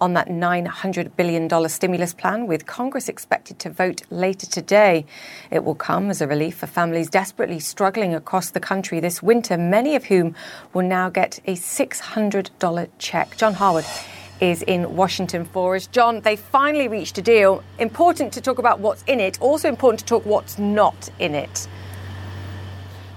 [0.00, 5.06] on that $900 billion stimulus plan, with Congress expected to vote later today.
[5.50, 9.56] It will come as a relief for families desperately struggling across the country this winter,
[9.56, 10.34] many of whom
[10.72, 13.36] will now get a $600 check.
[13.36, 13.86] John Harwood
[14.40, 15.86] is in Washington for us.
[15.86, 17.62] John, they finally reached a deal.
[17.78, 21.68] Important to talk about what's in it, also important to talk what's not in it.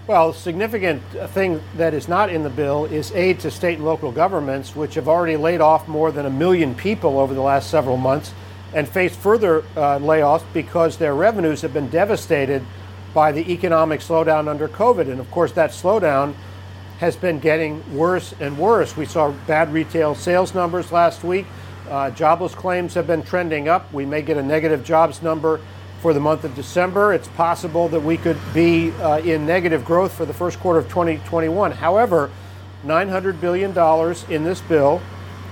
[0.08, 4.14] Well, significant thing that is not in the bill is aid to state and local
[4.14, 7.98] governments, which have already laid off more than a million people over the last several
[7.98, 8.32] months
[8.74, 12.64] and face further uh, layoffs because their revenues have been devastated
[13.14, 15.12] by the economic slowdown under COVID.
[15.12, 16.36] And of course, that slowdown
[17.00, 18.96] has been getting worse and worse.
[18.96, 21.48] We saw bad retail sales numbers last week.
[21.90, 23.92] Uh, jobless claims have been trending up.
[23.92, 25.60] We may get a negative jobs number
[26.02, 27.14] for the month of December.
[27.14, 30.88] It's possible that we could be uh, in negative growth for the first quarter of
[30.90, 31.72] 2021.
[31.72, 32.30] However,
[32.86, 33.72] $900 billion
[34.30, 35.02] in this bill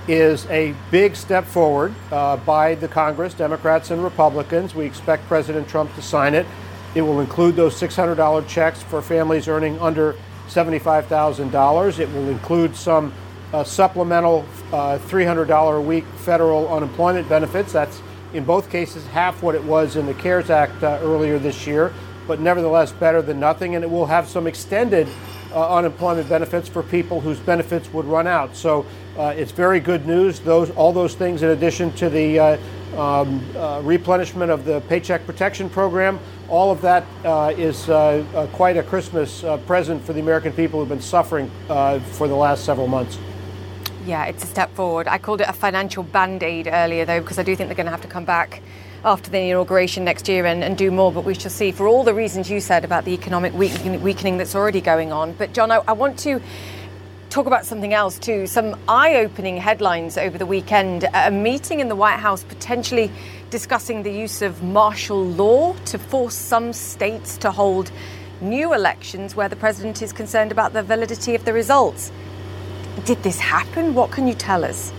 [0.08, 4.74] is a big step forward uh, by the Congress, Democrats and Republicans.
[4.74, 6.46] We expect President Trump to sign it.
[6.94, 10.14] It will include those $600 checks for families earning under
[10.48, 11.98] $75,000.
[11.98, 13.12] It will include some
[13.52, 17.72] uh, supplemental uh, $300 a week federal unemployment benefits.
[17.72, 18.00] That's
[18.36, 21.92] in both cases half what it was in the CARES Act uh, earlier this year,
[22.26, 23.74] but nevertheless better than nothing.
[23.74, 25.08] And it will have some extended
[25.52, 28.54] uh, unemployment benefits for people whose benefits would run out.
[28.54, 28.84] So
[29.16, 30.40] uh, it's very good news.
[30.40, 32.58] Those all those things, in addition to the uh,
[32.96, 36.18] um, uh, replenishment of the Paycheck Protection Program,
[36.48, 37.86] all of that uh, is
[38.52, 42.86] quite a Christmas present for the American people who've been suffering for the last several
[42.86, 43.18] months.
[44.06, 45.08] Yeah, it's a step forward.
[45.08, 47.86] I called it a financial band aid earlier, though, because I do think they're going
[47.86, 48.62] to have to come back
[49.04, 52.04] after the inauguration next year and, and do more, but we shall see for all
[52.04, 55.32] the reasons you said about the economic weakening, that's already going on.
[55.32, 56.40] But, John, I, I want to
[57.30, 58.46] talk about something else too.
[58.46, 61.08] Some eye opening headlines over the weekend.
[61.12, 63.10] A meeting in the White House potentially
[63.50, 67.90] discussing the use of martial law to force some states to hold
[68.40, 72.12] new elections where the president is concerned about the validity of the results.
[73.04, 73.94] Did this happen?
[73.94, 74.92] What can you tell us?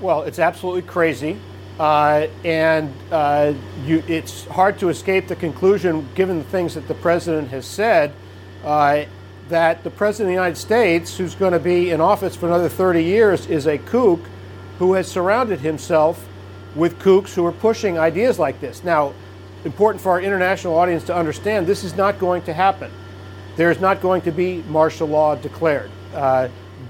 [0.00, 1.38] Well, it's absolutely crazy.
[1.78, 6.94] Uh, and uh, you, it's hard to escape the conclusion, given the things that the
[6.94, 8.12] president has said,
[8.62, 9.04] uh,
[9.48, 12.68] that the president of the United States, who's going to be in office for another
[12.68, 14.20] 30 years, is a kook
[14.78, 16.28] who has surrounded himself
[16.74, 18.84] with kooks who are pushing ideas like this.
[18.84, 19.14] Now,
[19.64, 22.90] important for our international audience to understand this is not going to happen.
[23.56, 25.90] There's not going to be martial law declared.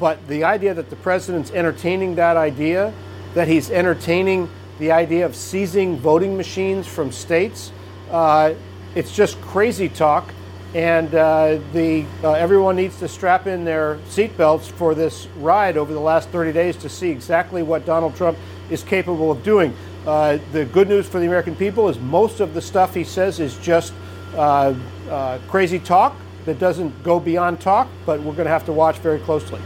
[0.03, 2.93] But the idea that the president's entertaining that idea,
[3.35, 7.71] that he's entertaining the idea of seizing voting machines from states,
[8.11, 8.55] uh,
[8.97, 10.29] it's just crazy talk.
[10.75, 15.93] And uh, the, uh, everyone needs to strap in their seatbelts for this ride over
[15.93, 18.37] the last 30 days to see exactly what Donald Trump
[18.71, 19.73] is capable of doing.
[20.05, 23.39] Uh, the good news for the American people is most of the stuff he says
[23.39, 23.93] is just
[24.35, 24.75] uh,
[25.09, 28.99] uh, crazy talk that doesn't go beyond talk, but we're going to have to watch
[28.99, 29.61] very closely.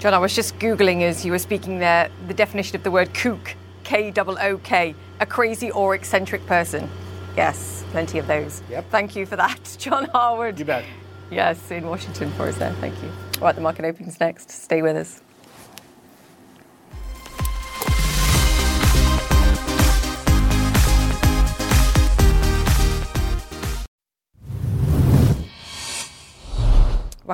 [0.00, 3.12] John, I was just Googling as you were speaking there the definition of the word
[3.12, 6.88] kook, K O O K, a crazy or eccentric person.
[7.36, 8.62] Yes, plenty of those.
[8.70, 8.90] Yep.
[8.90, 10.58] Thank you for that, John Harwood.
[10.58, 10.86] You bet.
[11.30, 12.72] Yes, in Washington for us there.
[12.80, 13.10] Thank you.
[13.36, 14.50] All right, the market opens next.
[14.50, 15.20] Stay with us.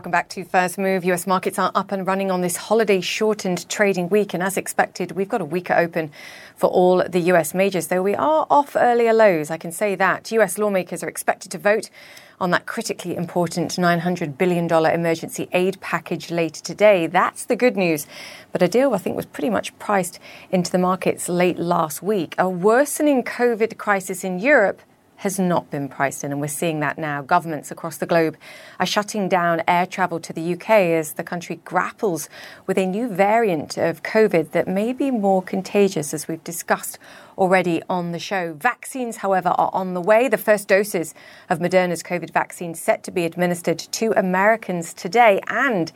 [0.06, 1.04] Welcome back to First Move.
[1.04, 4.34] US markets are up and running on this holiday shortened trading week.
[4.34, 6.12] And as expected, we've got a weaker open
[6.54, 9.50] for all the US majors, though we are off earlier lows.
[9.50, 10.30] I can say that.
[10.30, 11.90] US lawmakers are expected to vote
[12.38, 17.08] on that critically important $900 billion emergency aid package later today.
[17.08, 18.06] That's the good news.
[18.52, 20.20] But a deal I think was pretty much priced
[20.52, 22.36] into the markets late last week.
[22.38, 24.82] A worsening COVID crisis in Europe
[25.16, 27.22] has not been priced in, and we're seeing that now.
[27.22, 28.36] Governments across the globe
[28.78, 32.28] are shutting down air travel to the UK as the country grapples
[32.66, 36.98] with a new variant of COVID that may be more contagious, as we've discussed
[37.38, 38.54] already on the show.
[38.54, 40.28] Vaccines, however, are on the way.
[40.28, 41.14] The first doses
[41.48, 45.92] of Moderna's COVID vaccine set to be administered to Americans today, and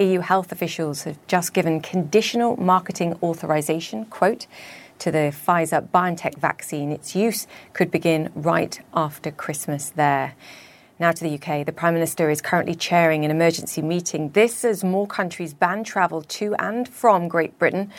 [0.00, 4.46] EU health officials have just given conditional marketing authorization, quote,
[5.02, 6.92] to the Pfizer BioNTech vaccine.
[6.92, 10.36] Its use could begin right after Christmas there.
[11.00, 11.66] Now to the UK.
[11.66, 14.30] The Prime Minister is currently chairing an emergency meeting.
[14.30, 17.90] This as more countries ban travel to and from Great Britain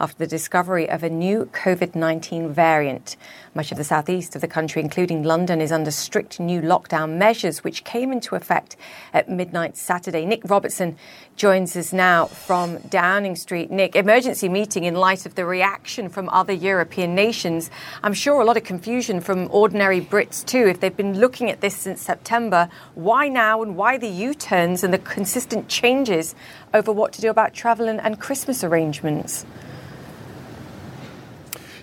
[0.00, 3.16] after the discovery of a new COVID 19 variant.
[3.54, 7.64] Much of the southeast of the country, including London, is under strict new lockdown measures,
[7.64, 8.76] which came into effect
[9.12, 10.24] at midnight Saturday.
[10.24, 10.96] Nic Robertson
[11.34, 13.70] joins us now from Downing Street.
[13.70, 17.70] Nic, emergency meeting in light of the reaction from other European nations.
[18.02, 20.66] I'm sure a lot of confusion from ordinary Brits too.
[20.66, 24.84] If they've been looking at this since September, why now and why the U turns
[24.84, 26.34] and the consistent changes
[26.74, 29.46] over what to do about travel and, and Christmas arrangements?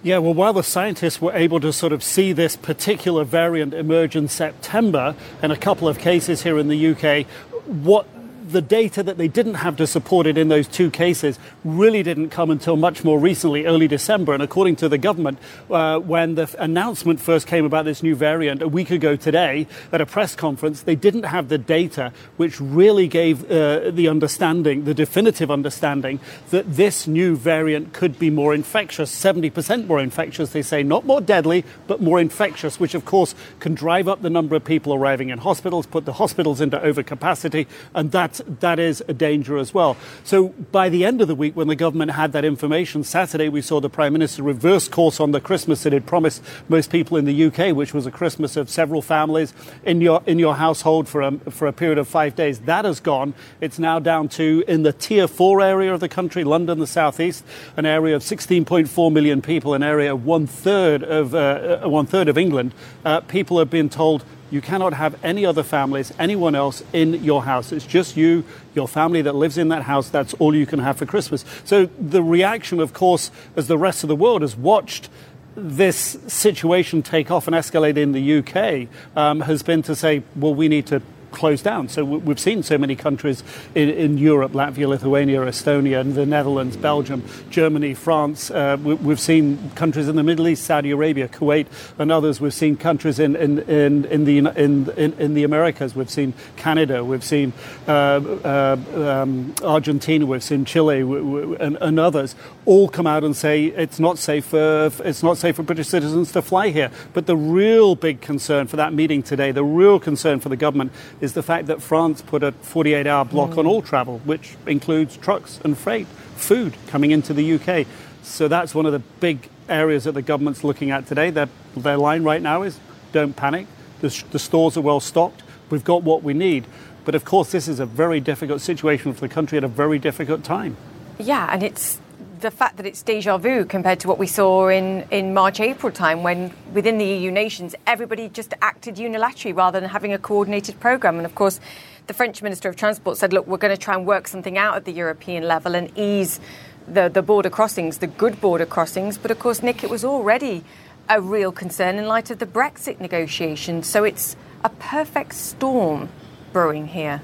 [0.06, 4.16] Yeah, well, while the scientists were able to sort of see this particular variant emerge
[4.16, 7.26] in September in a couple of cases here in the UK,
[7.66, 8.06] what
[8.52, 12.30] the data that they didn't have to support it in those two cases really didn't
[12.30, 14.34] come until much more recently, early December.
[14.34, 18.62] And according to the government, uh, when the announcement first came about this new variant
[18.62, 23.08] a week ago today at a press conference, they didn't have the data which really
[23.08, 26.20] gave uh, the understanding, the definitive understanding,
[26.52, 31.22] that this new variant could be more infectious, 70% more infectious, they say, not more
[31.22, 35.30] deadly, but more infectious, which of course can drive up the number of people arriving
[35.30, 39.98] in hospitals, put the hospitals into overcapacity, and that that is a danger as well.
[40.24, 43.62] So by the end of the week, when the government had that information, Saturday we
[43.62, 47.26] saw the Prime Minister reverse course on the Christmas that had promised most people in
[47.26, 51.22] the UK, which was a Christmas of several families in your in your household for
[51.22, 52.60] a, for a period of five days.
[52.62, 53.34] That has gone.
[53.62, 57.44] It's now down to in the tier four area of the country, London, the southeast,
[57.78, 62.38] an area of 16.4 million people, an area one third of uh, one third of
[62.38, 62.74] England.
[63.04, 67.44] Uh, people have been told you cannot have any other families, anyone else in your
[67.44, 67.72] house.
[67.72, 70.10] It's just you, your family that lives in that house.
[70.10, 71.44] That's all you can have for Christmas.
[71.64, 75.10] So the reaction, of course, as the rest of the world has watched
[75.56, 80.54] this situation take off and escalate in the UK, um, has been to say, well,
[80.54, 81.02] we need to
[81.36, 81.90] closed down.
[81.90, 83.44] So we've seen so many countries
[83.76, 88.50] in, in Europe, Latvia, Lithuania, Estonia, and the Netherlands, Belgium, Germany, France.
[88.50, 91.68] Uh, we, have seen countries in the Middle East, Saudi Arabia, Kuwait,
[92.00, 92.42] and others.
[92.42, 95.96] We've seen countries in, in, in, in the, in, in, in, the Americas.
[95.96, 97.04] We've seen Canada.
[97.04, 97.54] We've seen
[97.88, 100.26] uh, uh, um, Argentina.
[100.26, 104.92] We've seen Chile and, and, others all come out and say it's not safe for
[105.04, 106.92] it's not safe for British citizens to fly here.
[107.14, 110.92] But the real big concern for that meeting today, the real concern for the government
[111.34, 113.60] the fact that France put a 48 hour block mm.
[113.60, 117.88] on all travel, which includes trucks and freight, food coming into the UK.
[118.24, 121.30] So that's one of the big areas that the government's looking at today.
[121.30, 122.80] Their, their line right now is
[123.12, 123.68] don't panic.
[124.02, 125.44] The, the stores are well stocked.
[125.70, 126.66] We've got what we need.
[127.06, 130.00] But of course, this is a very difficult situation for the country at a very
[130.00, 130.76] difficult time.
[131.20, 132.00] Yeah, and it's
[132.40, 135.92] the fact that it's deja vu compared to what we saw in, in March, April
[135.92, 140.80] time when within the EU nations everybody just acted unilaterally rather than having a coordinated
[140.80, 141.18] programme.
[141.18, 141.60] And of course,
[142.08, 144.76] the French Minister of Transport said, look, we're going to try and work something out
[144.76, 146.40] at the European level and ease
[146.88, 149.18] the, the border crossings, the good border crossings.
[149.18, 150.64] But of course, Nic, it was already
[151.08, 153.88] a real concern in light of the Brexit negotiations.
[153.88, 156.10] So it's a perfect storm
[156.52, 157.22] brewing here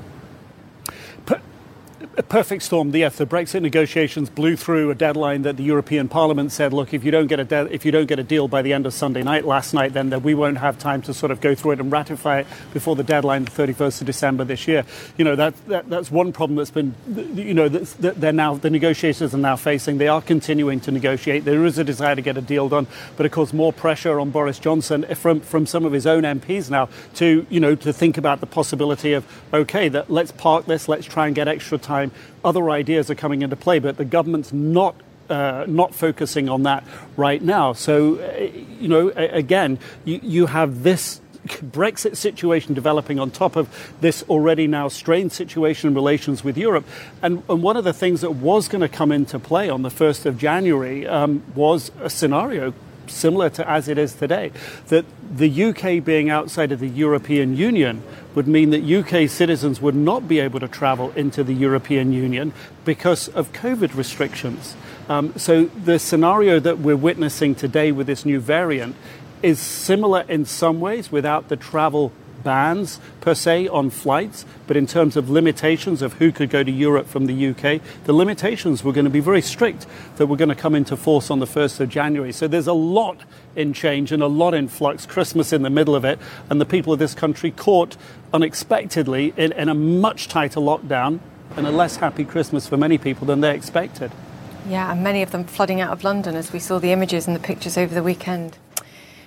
[2.21, 2.95] a perfect storm.
[2.95, 7.03] Yes, the Brexit negotiations blew through a deadline that the European Parliament said, look, if
[7.03, 8.93] you don't get a de- if you don't get a deal by the end of
[8.93, 11.79] Sunday night, last night, then we won't have time to sort of go through it
[11.79, 14.85] and ratify it before the deadline, the 31st of December this year.
[15.17, 16.93] You know that, that that's one problem that's been,
[17.33, 19.97] you know, that they're now the negotiators are now facing.
[19.97, 21.43] They are continuing to negotiate.
[21.43, 22.85] There is a desire to get a deal done,
[23.17, 26.21] but of course more pressure on Boris Johnson eh, from from some of his own
[26.21, 30.67] MPs now to you know to think about the possibility of okay, that let's park
[30.67, 32.10] this, let's try and get extra time
[32.43, 34.95] other ideas are coming into play, but the government's not
[35.29, 36.83] uh, not focusing on that
[37.15, 37.71] right now.
[37.71, 43.93] So, uh, you know, again, you, you have this Brexit situation developing on top of
[44.01, 46.85] this already now strained situation in relations with Europe.
[47.21, 49.89] And, and one of the things that was going to come into play on the
[49.89, 52.73] 1st of January um, was a scenario
[53.11, 54.51] similar to as it is today,
[54.87, 58.03] that the UK being outside of the European Union
[58.35, 62.53] would mean that UK citizens would not be able to travel into the European Union
[62.85, 64.75] because of COVID restrictions.
[65.09, 68.95] Um, so the scenario that we're witnessing today with this new variant
[69.43, 72.11] is similar in some ways without the travel
[72.43, 76.71] bans per se on flights, but in terms of limitations of who could go to
[76.71, 79.85] Europe from the UK, the limitations were going to be very strict
[80.17, 82.31] that were going to come into force on the 1st of January.
[82.31, 83.19] So there's a lot
[83.55, 86.65] in change and a lot in flux, Christmas in the middle of it, and the
[86.65, 87.97] people of this country caught
[88.33, 91.19] unexpectedly in, in a much tighter lockdown
[91.57, 94.11] and a less happy Christmas for many people than they expected.
[94.67, 97.35] Yeah, and many of them flooding out of London as we saw the images and
[97.35, 98.57] the pictures over the weekend.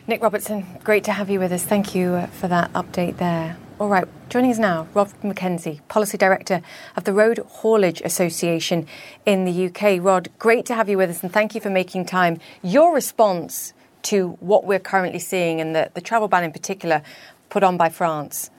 [0.06, 1.64] Nic Robertson, great to have you with us.
[1.64, 3.56] Thank you for that update there.
[3.80, 6.60] All right, joining us now, Rod McKenzie, Policy Director
[6.94, 8.86] of the Road Haulage Association
[9.24, 10.04] in the UK.
[10.04, 12.38] Rod, great to have you with us and thank you for making time.
[12.62, 17.00] Your response to what we're currently seeing and the, the travel ban in particular
[17.48, 18.50] put on by France?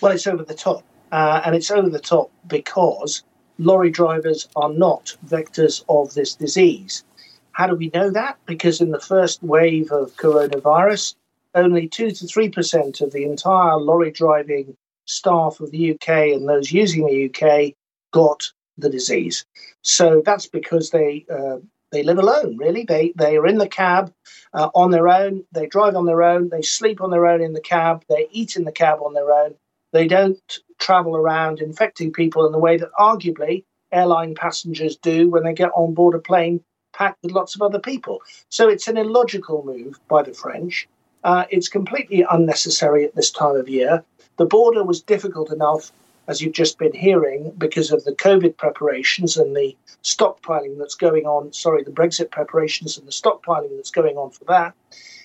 [0.00, 0.84] Well, it's over the top.
[1.12, 3.24] Uh, and it's over the top because
[3.58, 7.04] lorry drivers are not vectors of this disease.
[7.58, 8.38] How do we know that?
[8.46, 11.16] Because in the first wave of coronavirus,
[11.56, 16.70] only 2 to 3% of the entire lorry driving staff of the UK and those
[16.70, 17.74] using the UK
[18.12, 19.44] got the disease.
[19.82, 21.56] So that's because they uh,
[21.90, 22.58] they live alone.
[22.58, 24.12] Really, they they are in the cab
[24.54, 25.42] uh, on their own.
[25.50, 26.50] They drive on their own.
[26.50, 28.04] They sleep on their own in the cab.
[28.08, 29.56] They eat in the cab on their own.
[29.92, 35.42] They don't travel around infecting people in the way that arguably airline passengers do when
[35.42, 36.60] they get on board a plane
[37.22, 38.20] with lots of other people.
[38.48, 40.88] So it's an illogical move by the French.
[41.24, 44.04] Uh, it's completely unnecessary at this time of year.
[44.36, 45.92] The border was difficult enough,
[46.28, 51.24] as you've just been hearing, because of the COVID preparations and the stockpiling that's going
[51.24, 51.52] on.
[51.52, 54.74] Sorry, the Brexit preparations and the stockpiling that's going on for that.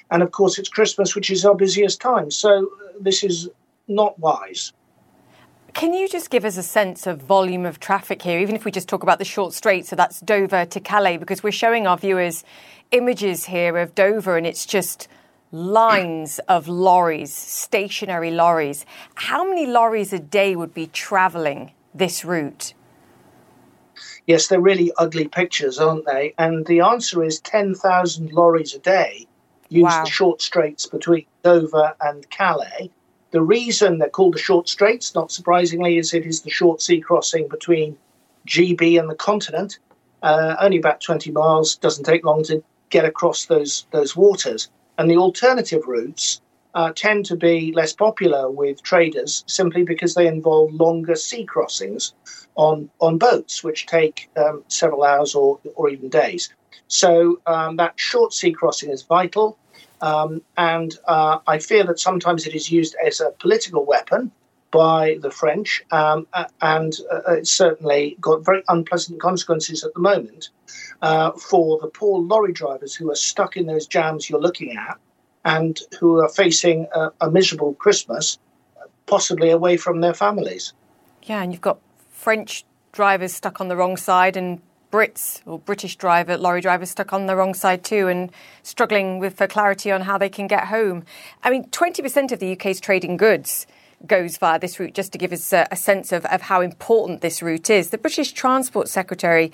[0.09, 2.31] And of course, it's Christmas, which is our busiest time.
[2.31, 3.49] So uh, this is
[3.87, 4.73] not wise.
[5.73, 8.71] Can you just give us a sense of volume of traffic here, even if we
[8.71, 11.97] just talk about the short strait, so that's Dover to Calais, because we're showing our
[11.97, 12.43] viewers
[12.91, 15.07] images here of Dover and it's just
[15.51, 18.85] lines of lorries, stationary lorries.
[19.15, 22.73] How many lorries a day would be travelling this route?
[24.27, 26.33] Yes, they're really ugly pictures, aren't they?
[26.37, 29.27] And the answer is 10,000 lorries a day
[29.69, 30.03] use wow.
[30.03, 32.91] the short straits between Dover and Calais.
[33.33, 37.01] The reason they're called the short straits, not surprisingly, is it is the short sea
[37.01, 37.97] crossing between
[38.47, 39.79] GB and the continent.
[40.21, 44.69] Uh, only about 20 miles, doesn't take long to get across those, those waters.
[44.99, 46.41] And the alternative routes
[46.75, 52.13] uh, tend to be less popular with traders simply because they involve longer sea crossings
[52.53, 56.53] on, on boats, which take um, several hours or, or even days.
[56.87, 59.57] So um, that short sea crossing is vital.
[60.03, 64.31] Um, and uh, I fear that sometimes it is used as a political weapon
[64.69, 66.27] by the French, um,
[66.61, 70.49] and uh, it's certainly got very unpleasant consequences at the moment
[71.01, 74.97] uh, for the poor lorry drivers who are stuck in those jams you're looking at
[75.45, 78.37] and who are facing a, a miserable Christmas,
[79.05, 80.73] possibly away from their families.
[81.23, 81.79] Yeah, and you've got
[82.09, 84.61] French drivers stuck on the wrong side and
[84.93, 88.31] Brits or British driver lorry drivers stuck on the wrong side too and
[88.61, 91.03] struggling with for clarity on how they can get home.
[91.43, 93.65] I mean, 20% of the UK's trading goods
[94.05, 97.21] goes via this route, just to give us a, a sense of, of how important
[97.21, 97.89] this route is.
[97.89, 99.51] The British Transport Secretary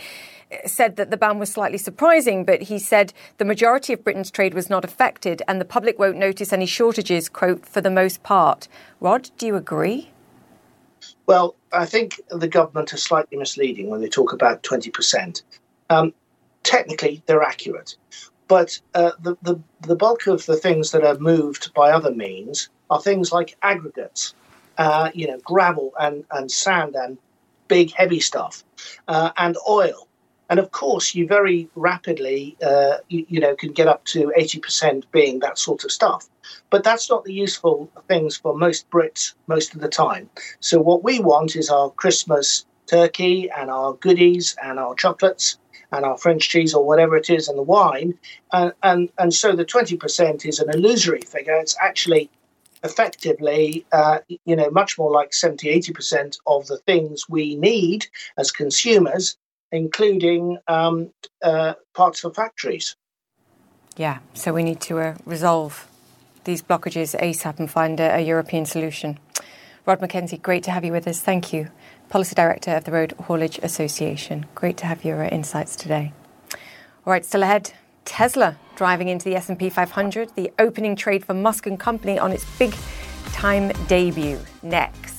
[0.51, 4.31] uh, said that the ban was slightly surprising, but he said the majority of Britain's
[4.31, 8.23] trade was not affected and the public won't notice any shortages, quote, for the most
[8.23, 8.67] part.
[8.99, 10.09] Rod, do you agree?
[11.29, 15.43] Well, I think the government are slightly misleading when they talk about 20%.
[15.91, 16.11] Um,
[16.63, 17.95] technically, they're accurate.
[18.47, 22.69] But uh, the, the, the bulk of the things that are moved by other means
[22.89, 24.33] are things like aggregates,
[24.79, 27.19] uh, you know, gravel and, and sand and
[27.67, 28.63] big heavy stuff,
[29.07, 30.07] uh, and oil.
[30.49, 35.03] And of course, you very rapidly, uh, you, you, know, can get up to 80%
[35.11, 36.27] being that sort of stuff.
[36.71, 40.29] But that's not the useful things for most Brits most of the time.
[40.59, 45.57] So what we want is our Christmas turkey and our goodies and our chocolates
[45.91, 48.17] and our French cheese or whatever it is and the wine.
[48.51, 51.55] And, and, and so the 20% is an illusory figure.
[51.55, 52.29] It's actually
[52.83, 58.51] effectively, uh, you know, much more like 70, 80% of the things we need as
[58.51, 59.37] consumers,
[59.71, 61.11] including um,
[61.43, 62.95] uh, parts for factories.
[63.97, 65.87] Yeah, so we need to uh, resolve
[66.45, 69.19] these blockages ASAP and find a, a European solution.
[69.85, 71.19] Rod McKenzie, great to have you with us.
[71.19, 71.69] Thank you.
[72.09, 74.45] Policy Director of the Road Haulage Association.
[74.55, 76.13] Great to have your uh, insights today.
[77.05, 77.73] All right, still ahead.
[78.05, 82.45] Tesla driving into the S&P 500, the opening trade for Musk and Company on its
[82.57, 82.73] big
[83.31, 84.39] time debut.
[84.63, 85.18] Next.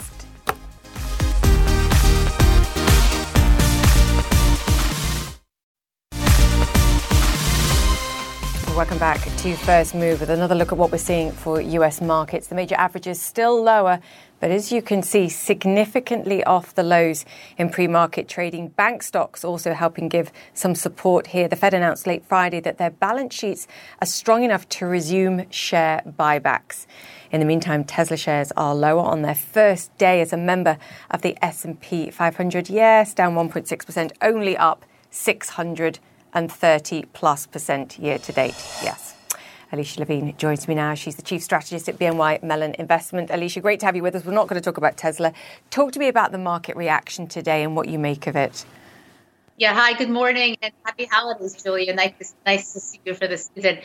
[8.81, 12.47] Welcome back to First Move with another look at what we're seeing for US markets.
[12.47, 14.01] The major averages still lower
[14.41, 17.27] but as you can see, significantly off the lows
[17.59, 18.69] in pre market trading.
[18.69, 21.47] Bank stocks also helping give some support here.
[21.47, 23.69] The Fed announced late Friday that their balance sheets
[24.01, 26.87] are strong enough to resume share buybacks.
[27.31, 30.79] In the meantime, Tesla shares are lower on their first day as a member
[31.11, 32.71] of the S&P 500.
[32.71, 36.01] Yes, down 1.6%, only up 630
[37.13, 38.55] plus percent year to date.
[38.83, 39.15] Yes.
[39.73, 40.95] Alicia Levine joins me now.
[40.95, 43.31] She's the Chief Strategist at BNY Mellon Investment.
[43.31, 44.25] Alicia, great to have you with us.
[44.25, 45.33] We're not going to talk about Tesla.
[45.71, 48.65] Talk to me about the market reaction today and what you make of it.
[49.59, 51.95] Yeah, hi, good morning, and happy holidays, Julia.
[51.95, 53.79] Nice to, nice to see you for the season.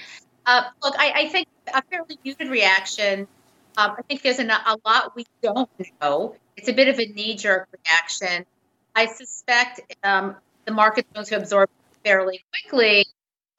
[0.45, 3.27] Uh, look, I, I, think a fairly muted reaction.
[3.77, 5.69] Um, I think there's an, a lot we don't
[6.01, 6.35] know.
[6.55, 8.45] It's a bit of a knee jerk reaction.
[8.95, 11.69] I suspect um, the market's going to absorb
[12.05, 13.05] fairly quickly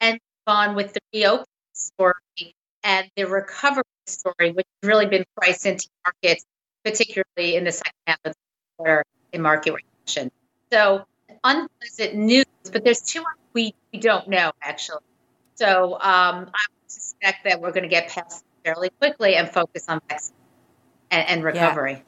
[0.01, 5.65] and on with the reopening story and the recovery story, which has really been priced
[5.65, 6.45] into markets,
[6.83, 8.37] particularly in the second half of the
[8.77, 10.31] quarter in market reaction.
[10.71, 11.05] So
[11.43, 15.03] unpleasant news, but there's too much we, we don't know actually.
[15.55, 19.99] So um, I suspect that we're going to get past fairly quickly and focus on
[20.07, 20.35] vaccine
[21.11, 21.91] and, and recovery.
[21.93, 21.99] Yeah.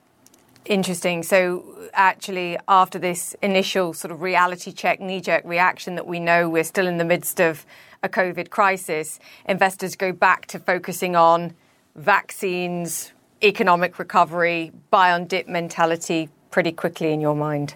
[0.66, 1.24] Interesting.
[1.24, 6.50] So, actually, after this initial sort of reality check, knee jerk reaction that we know
[6.50, 7.66] we're still in the midst of
[8.04, 11.54] a COVID crisis, investors go back to focusing on
[11.96, 17.76] vaccines, economic recovery, buy on dip mentality pretty quickly in your mind?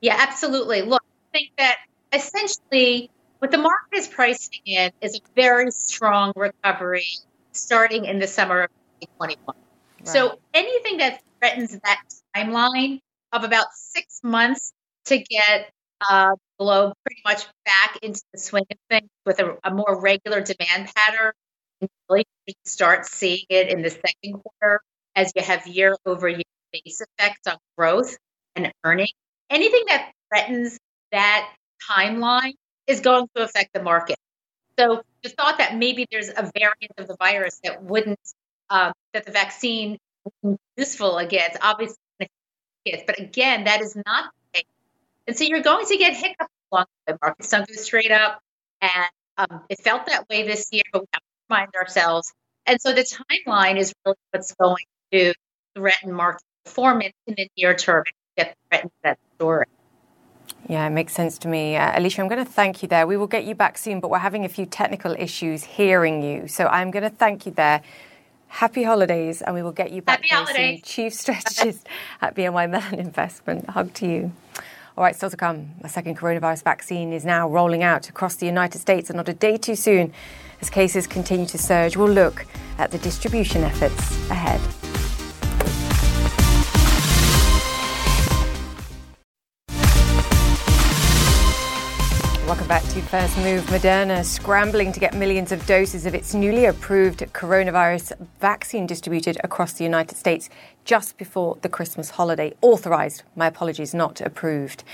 [0.00, 0.82] Yeah, absolutely.
[0.82, 1.76] Look, I think that
[2.12, 7.06] essentially what the market is pricing in is a very strong recovery
[7.52, 8.70] starting in the summer of
[9.00, 9.65] 2021.
[10.06, 10.12] Right.
[10.12, 12.02] So anything that threatens that
[12.34, 13.00] timeline
[13.32, 14.72] of about six months
[15.06, 15.70] to get
[16.08, 20.40] uh, globe pretty much back into the swing of things with a, a more regular
[20.40, 21.32] demand pattern.
[21.80, 22.24] And really
[22.64, 24.80] start seeing it in the second quarter
[25.14, 26.42] as you have year over year
[26.72, 28.16] base effects on growth
[28.54, 29.08] and earning.
[29.50, 30.78] Anything that threatens
[31.12, 31.52] that
[31.90, 32.54] timeline
[32.86, 34.16] is going to affect the market.
[34.78, 38.20] So the thought that maybe there's a variant of the virus that wouldn't,
[38.70, 39.98] um, that the vaccine
[40.42, 41.96] wouldn't useful against, obviously,
[43.06, 44.66] but again, that is not the case.
[45.26, 47.18] and so you're going to get hiccups along the way.
[47.22, 48.40] Markets don't go straight up.
[48.80, 52.32] And um, it felt that way this year, but we have to remind ourselves
[52.66, 55.34] And so the timeline is really what's going to
[55.74, 59.66] threaten market performance in the near term and get threatened that story.
[60.68, 61.76] Yeah, it makes sense to me.
[61.76, 63.06] Uh, Alicia, I'm going to thank you there.
[63.06, 66.48] We will get you back soon, but we're having a few technical issues hearing you.
[66.48, 67.82] So I'm going to thank you there.
[68.48, 70.80] Happy holidays, and we will get you back Happy holidays.
[70.82, 71.86] Chief strategist
[72.20, 73.68] at BNY Mellon Investment.
[73.68, 74.32] Hug to you.
[74.96, 75.72] All right, still to come.
[75.82, 79.34] A second coronavirus vaccine is now rolling out across the United States, and not a
[79.34, 80.12] day too soon
[80.62, 81.96] as cases continue to surge.
[81.96, 82.46] We'll look
[82.78, 84.60] at the distribution efforts ahead.
[92.56, 93.62] Welcome back to First Move.
[93.66, 99.74] Moderna scrambling to get millions of doses of its newly approved coronavirus vaccine distributed across
[99.74, 100.48] the United States
[100.86, 102.54] just before the Christmas holiday.
[102.62, 104.84] Authorized, my apologies, not approved.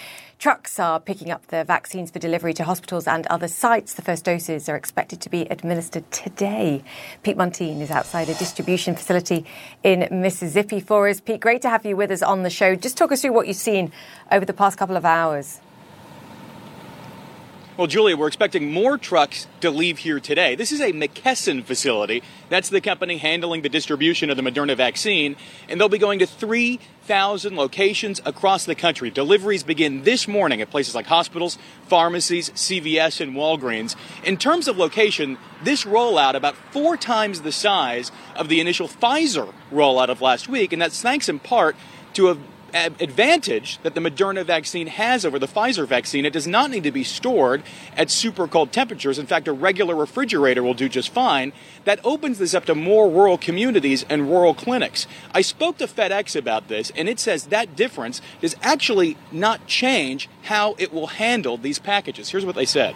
[0.40, 3.94] Trucks are picking up the vaccines for delivery to hospitals and other sites.
[3.94, 6.82] The first doses are expected to be administered today.
[7.22, 9.46] Pete Muntean is outside a distribution facility
[9.84, 11.20] in Mississippi for us.
[11.20, 12.74] Pete, great to have you with us on the show.
[12.74, 13.92] Just talk us through what you've seen
[14.32, 15.60] over the past couple of hours.
[17.82, 20.54] Well, Julia, we're expecting more trucks to leave here today.
[20.54, 22.22] This is a McKesson facility.
[22.48, 25.34] That's the company handling the distribution of the Moderna vaccine,
[25.68, 29.10] and they'll be going to 3,000 locations across the country.
[29.10, 31.58] Deliveries begin this morning at places like hospitals,
[31.88, 33.96] pharmacies, CVS, and Walgreens.
[34.22, 39.52] In terms of location, this rollout about four times the size of the initial Pfizer
[39.72, 41.74] rollout of last week, and that's thanks in part
[42.12, 42.38] to a
[42.74, 46.24] advantage that the Moderna vaccine has over the Pfizer vaccine.
[46.24, 47.62] It does not need to be stored
[47.96, 49.18] at super cold temperatures.
[49.18, 51.52] In fact, a regular refrigerator will do just fine.
[51.84, 55.06] That opens this up to more rural communities and rural clinics.
[55.32, 60.28] I spoke to FedEx about this, and it says that difference does actually not change
[60.42, 62.30] how it will handle these packages.
[62.30, 62.94] Here's what they said.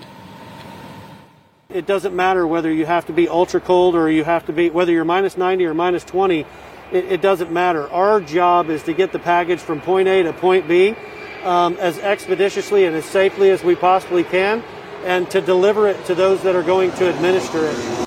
[1.68, 4.70] It doesn't matter whether you have to be ultra cold or you have to be,
[4.70, 6.46] whether you're minus 90 or minus 20
[6.92, 7.88] it, it, doesn't matter.
[7.90, 10.94] Our job is to get the package from point A to point B
[11.44, 14.62] um, as expeditiously and as safely as we possibly can,
[15.04, 18.06] and to deliver it to those that are going to administer it.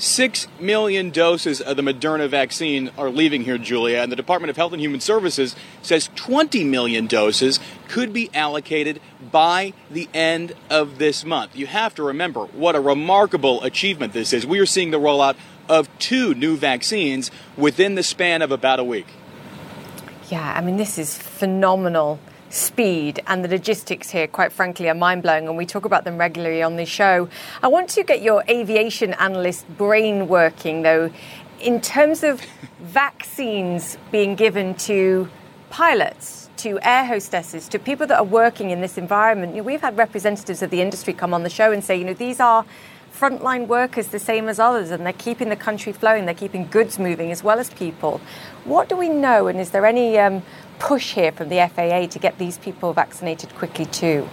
[0.00, 4.56] Six million doses of the Moderna vaccine are leaving here, Julia, and the Department of
[4.56, 8.98] Health and Human Services says 20 million doses could be allocated
[9.30, 11.54] by the end of this month.
[11.54, 14.46] You have to remember what a remarkable achievement this is.
[14.46, 15.36] We are seeing the rollout
[15.70, 19.06] of two new vaccines within the span of about a week.
[20.28, 22.18] Yeah, I mean, this is phenomenal
[22.50, 26.18] speed and the logistics here, quite frankly, are mind blowing, and we talk about them
[26.18, 27.28] regularly on this show.
[27.62, 31.12] I want to get your aviation analyst brain working, though,
[31.60, 32.42] in terms of
[32.80, 35.30] vaccines being given to
[35.70, 36.48] pilots.
[36.60, 39.54] To air hostesses, to people that are working in this environment.
[39.54, 42.04] You know, we've had representatives of the industry come on the show and say, you
[42.04, 42.66] know, these are
[43.20, 46.98] frontline workers the same as others and they're keeping the country flowing, they're keeping goods
[46.98, 48.20] moving as well as people.
[48.64, 50.42] What do we know, and is there any um,
[50.78, 54.26] push here from the FAA to get these people vaccinated quickly too?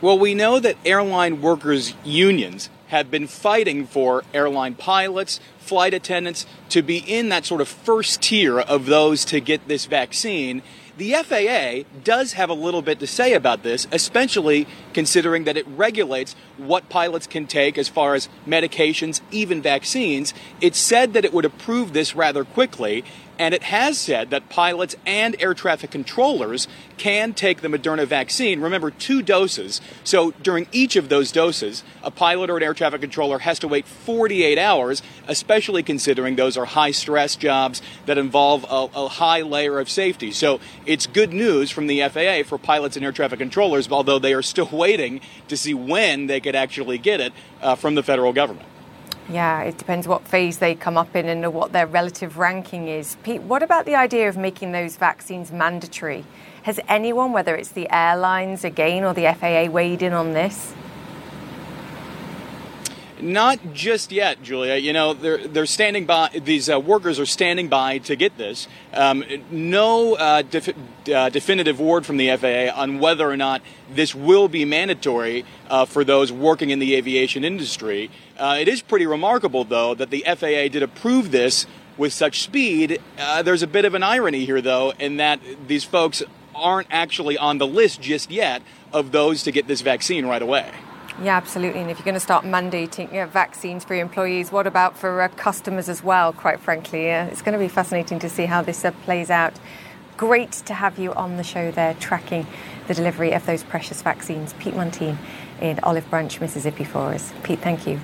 [0.00, 6.46] Well, we know that airline workers' unions have been fighting for airline pilots, flight attendants
[6.70, 10.62] to be in that sort of first tier of those to get this vaccine.
[10.96, 15.66] The FAA does have a little bit to say about this, especially considering that it
[15.68, 20.32] regulates what pilots can take as far as medications, even vaccines.
[20.62, 23.04] It said that it would approve this rather quickly,
[23.38, 28.60] and it has said that pilots and air traffic controllers can take the Moderna vaccine.
[28.60, 29.80] Remember, two doses.
[30.04, 33.68] So during each of those doses, a pilot or an air traffic controller has to
[33.68, 39.42] wait 48 hours, especially considering those are high stress jobs that involve a, a high
[39.42, 40.32] layer of safety.
[40.32, 44.34] So it's good news from the FAA for pilots and air traffic controllers, although they
[44.34, 48.32] are still waiting to see when they could actually get it uh, from the federal
[48.32, 48.68] government.
[49.28, 53.16] Yeah, it depends what phase they come up in and what their relative ranking is.
[53.24, 56.24] Pete, what about the idea of making those vaccines mandatory?
[56.62, 60.72] Has anyone, whether it's the airlines again or the FAA, weighed in on this?
[63.20, 64.76] Not just yet, Julia.
[64.76, 66.28] You know, they're they're standing by.
[66.28, 68.68] These uh, workers are standing by to get this.
[68.92, 70.76] Um, no uh, def-
[71.08, 75.86] uh, definitive word from the FAA on whether or not this will be mandatory uh,
[75.86, 78.10] for those working in the aviation industry.
[78.36, 83.00] Uh, it is pretty remarkable, though, that the FAA did approve this with such speed.
[83.18, 86.22] Uh, there's a bit of an irony here, though, in that these folks
[86.54, 88.62] aren't actually on the list just yet
[88.92, 90.70] of those to get this vaccine right away.
[91.22, 91.80] Yeah, absolutely.
[91.80, 95.28] And if you're going to start mandating vaccines for your employees, what about for uh,
[95.28, 97.10] customers as well, quite frankly?
[97.10, 99.54] Uh, it's going to be fascinating to see how this uh, plays out.
[100.18, 102.46] Great to have you on the show there, tracking
[102.86, 104.52] the delivery of those precious vaccines.
[104.58, 105.16] Pete Muntean
[105.58, 107.32] in Olive Branch, Mississippi for us.
[107.42, 107.98] Pete, thank you.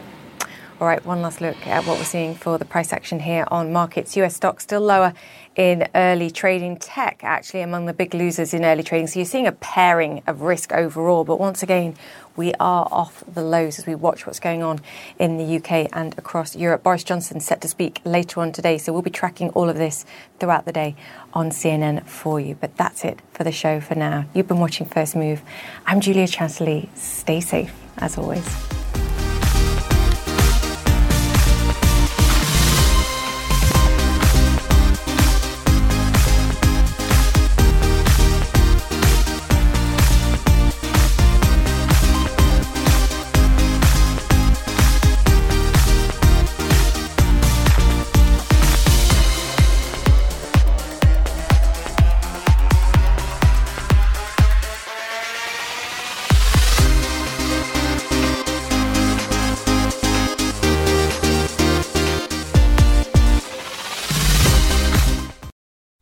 [0.83, 3.73] All right, one last look at what we're seeing for the price action here on
[3.73, 4.17] markets.
[4.17, 5.15] US stocks still lower
[5.55, 6.77] in early trading.
[6.77, 9.07] Tech actually among the big losers in early trading.
[9.07, 11.23] So you're seeing a paring of risk overall.
[11.23, 11.95] But once again,
[12.37, 14.80] we are off the lows as we watch what's going on
[15.18, 16.83] in the UK and across Europe.
[16.83, 18.78] Boris Johnson set to speak later on today.
[18.78, 20.05] So we'll be tracking all of this
[20.39, 20.97] throughout the day
[21.33, 22.55] on CNN for you.
[22.55, 24.26] But that's it for the show for now.
[24.35, 25.43] You've been watching First Move.
[25.87, 26.89] I'm Julia Chatterley.
[26.97, 28.72] Stay safe as always.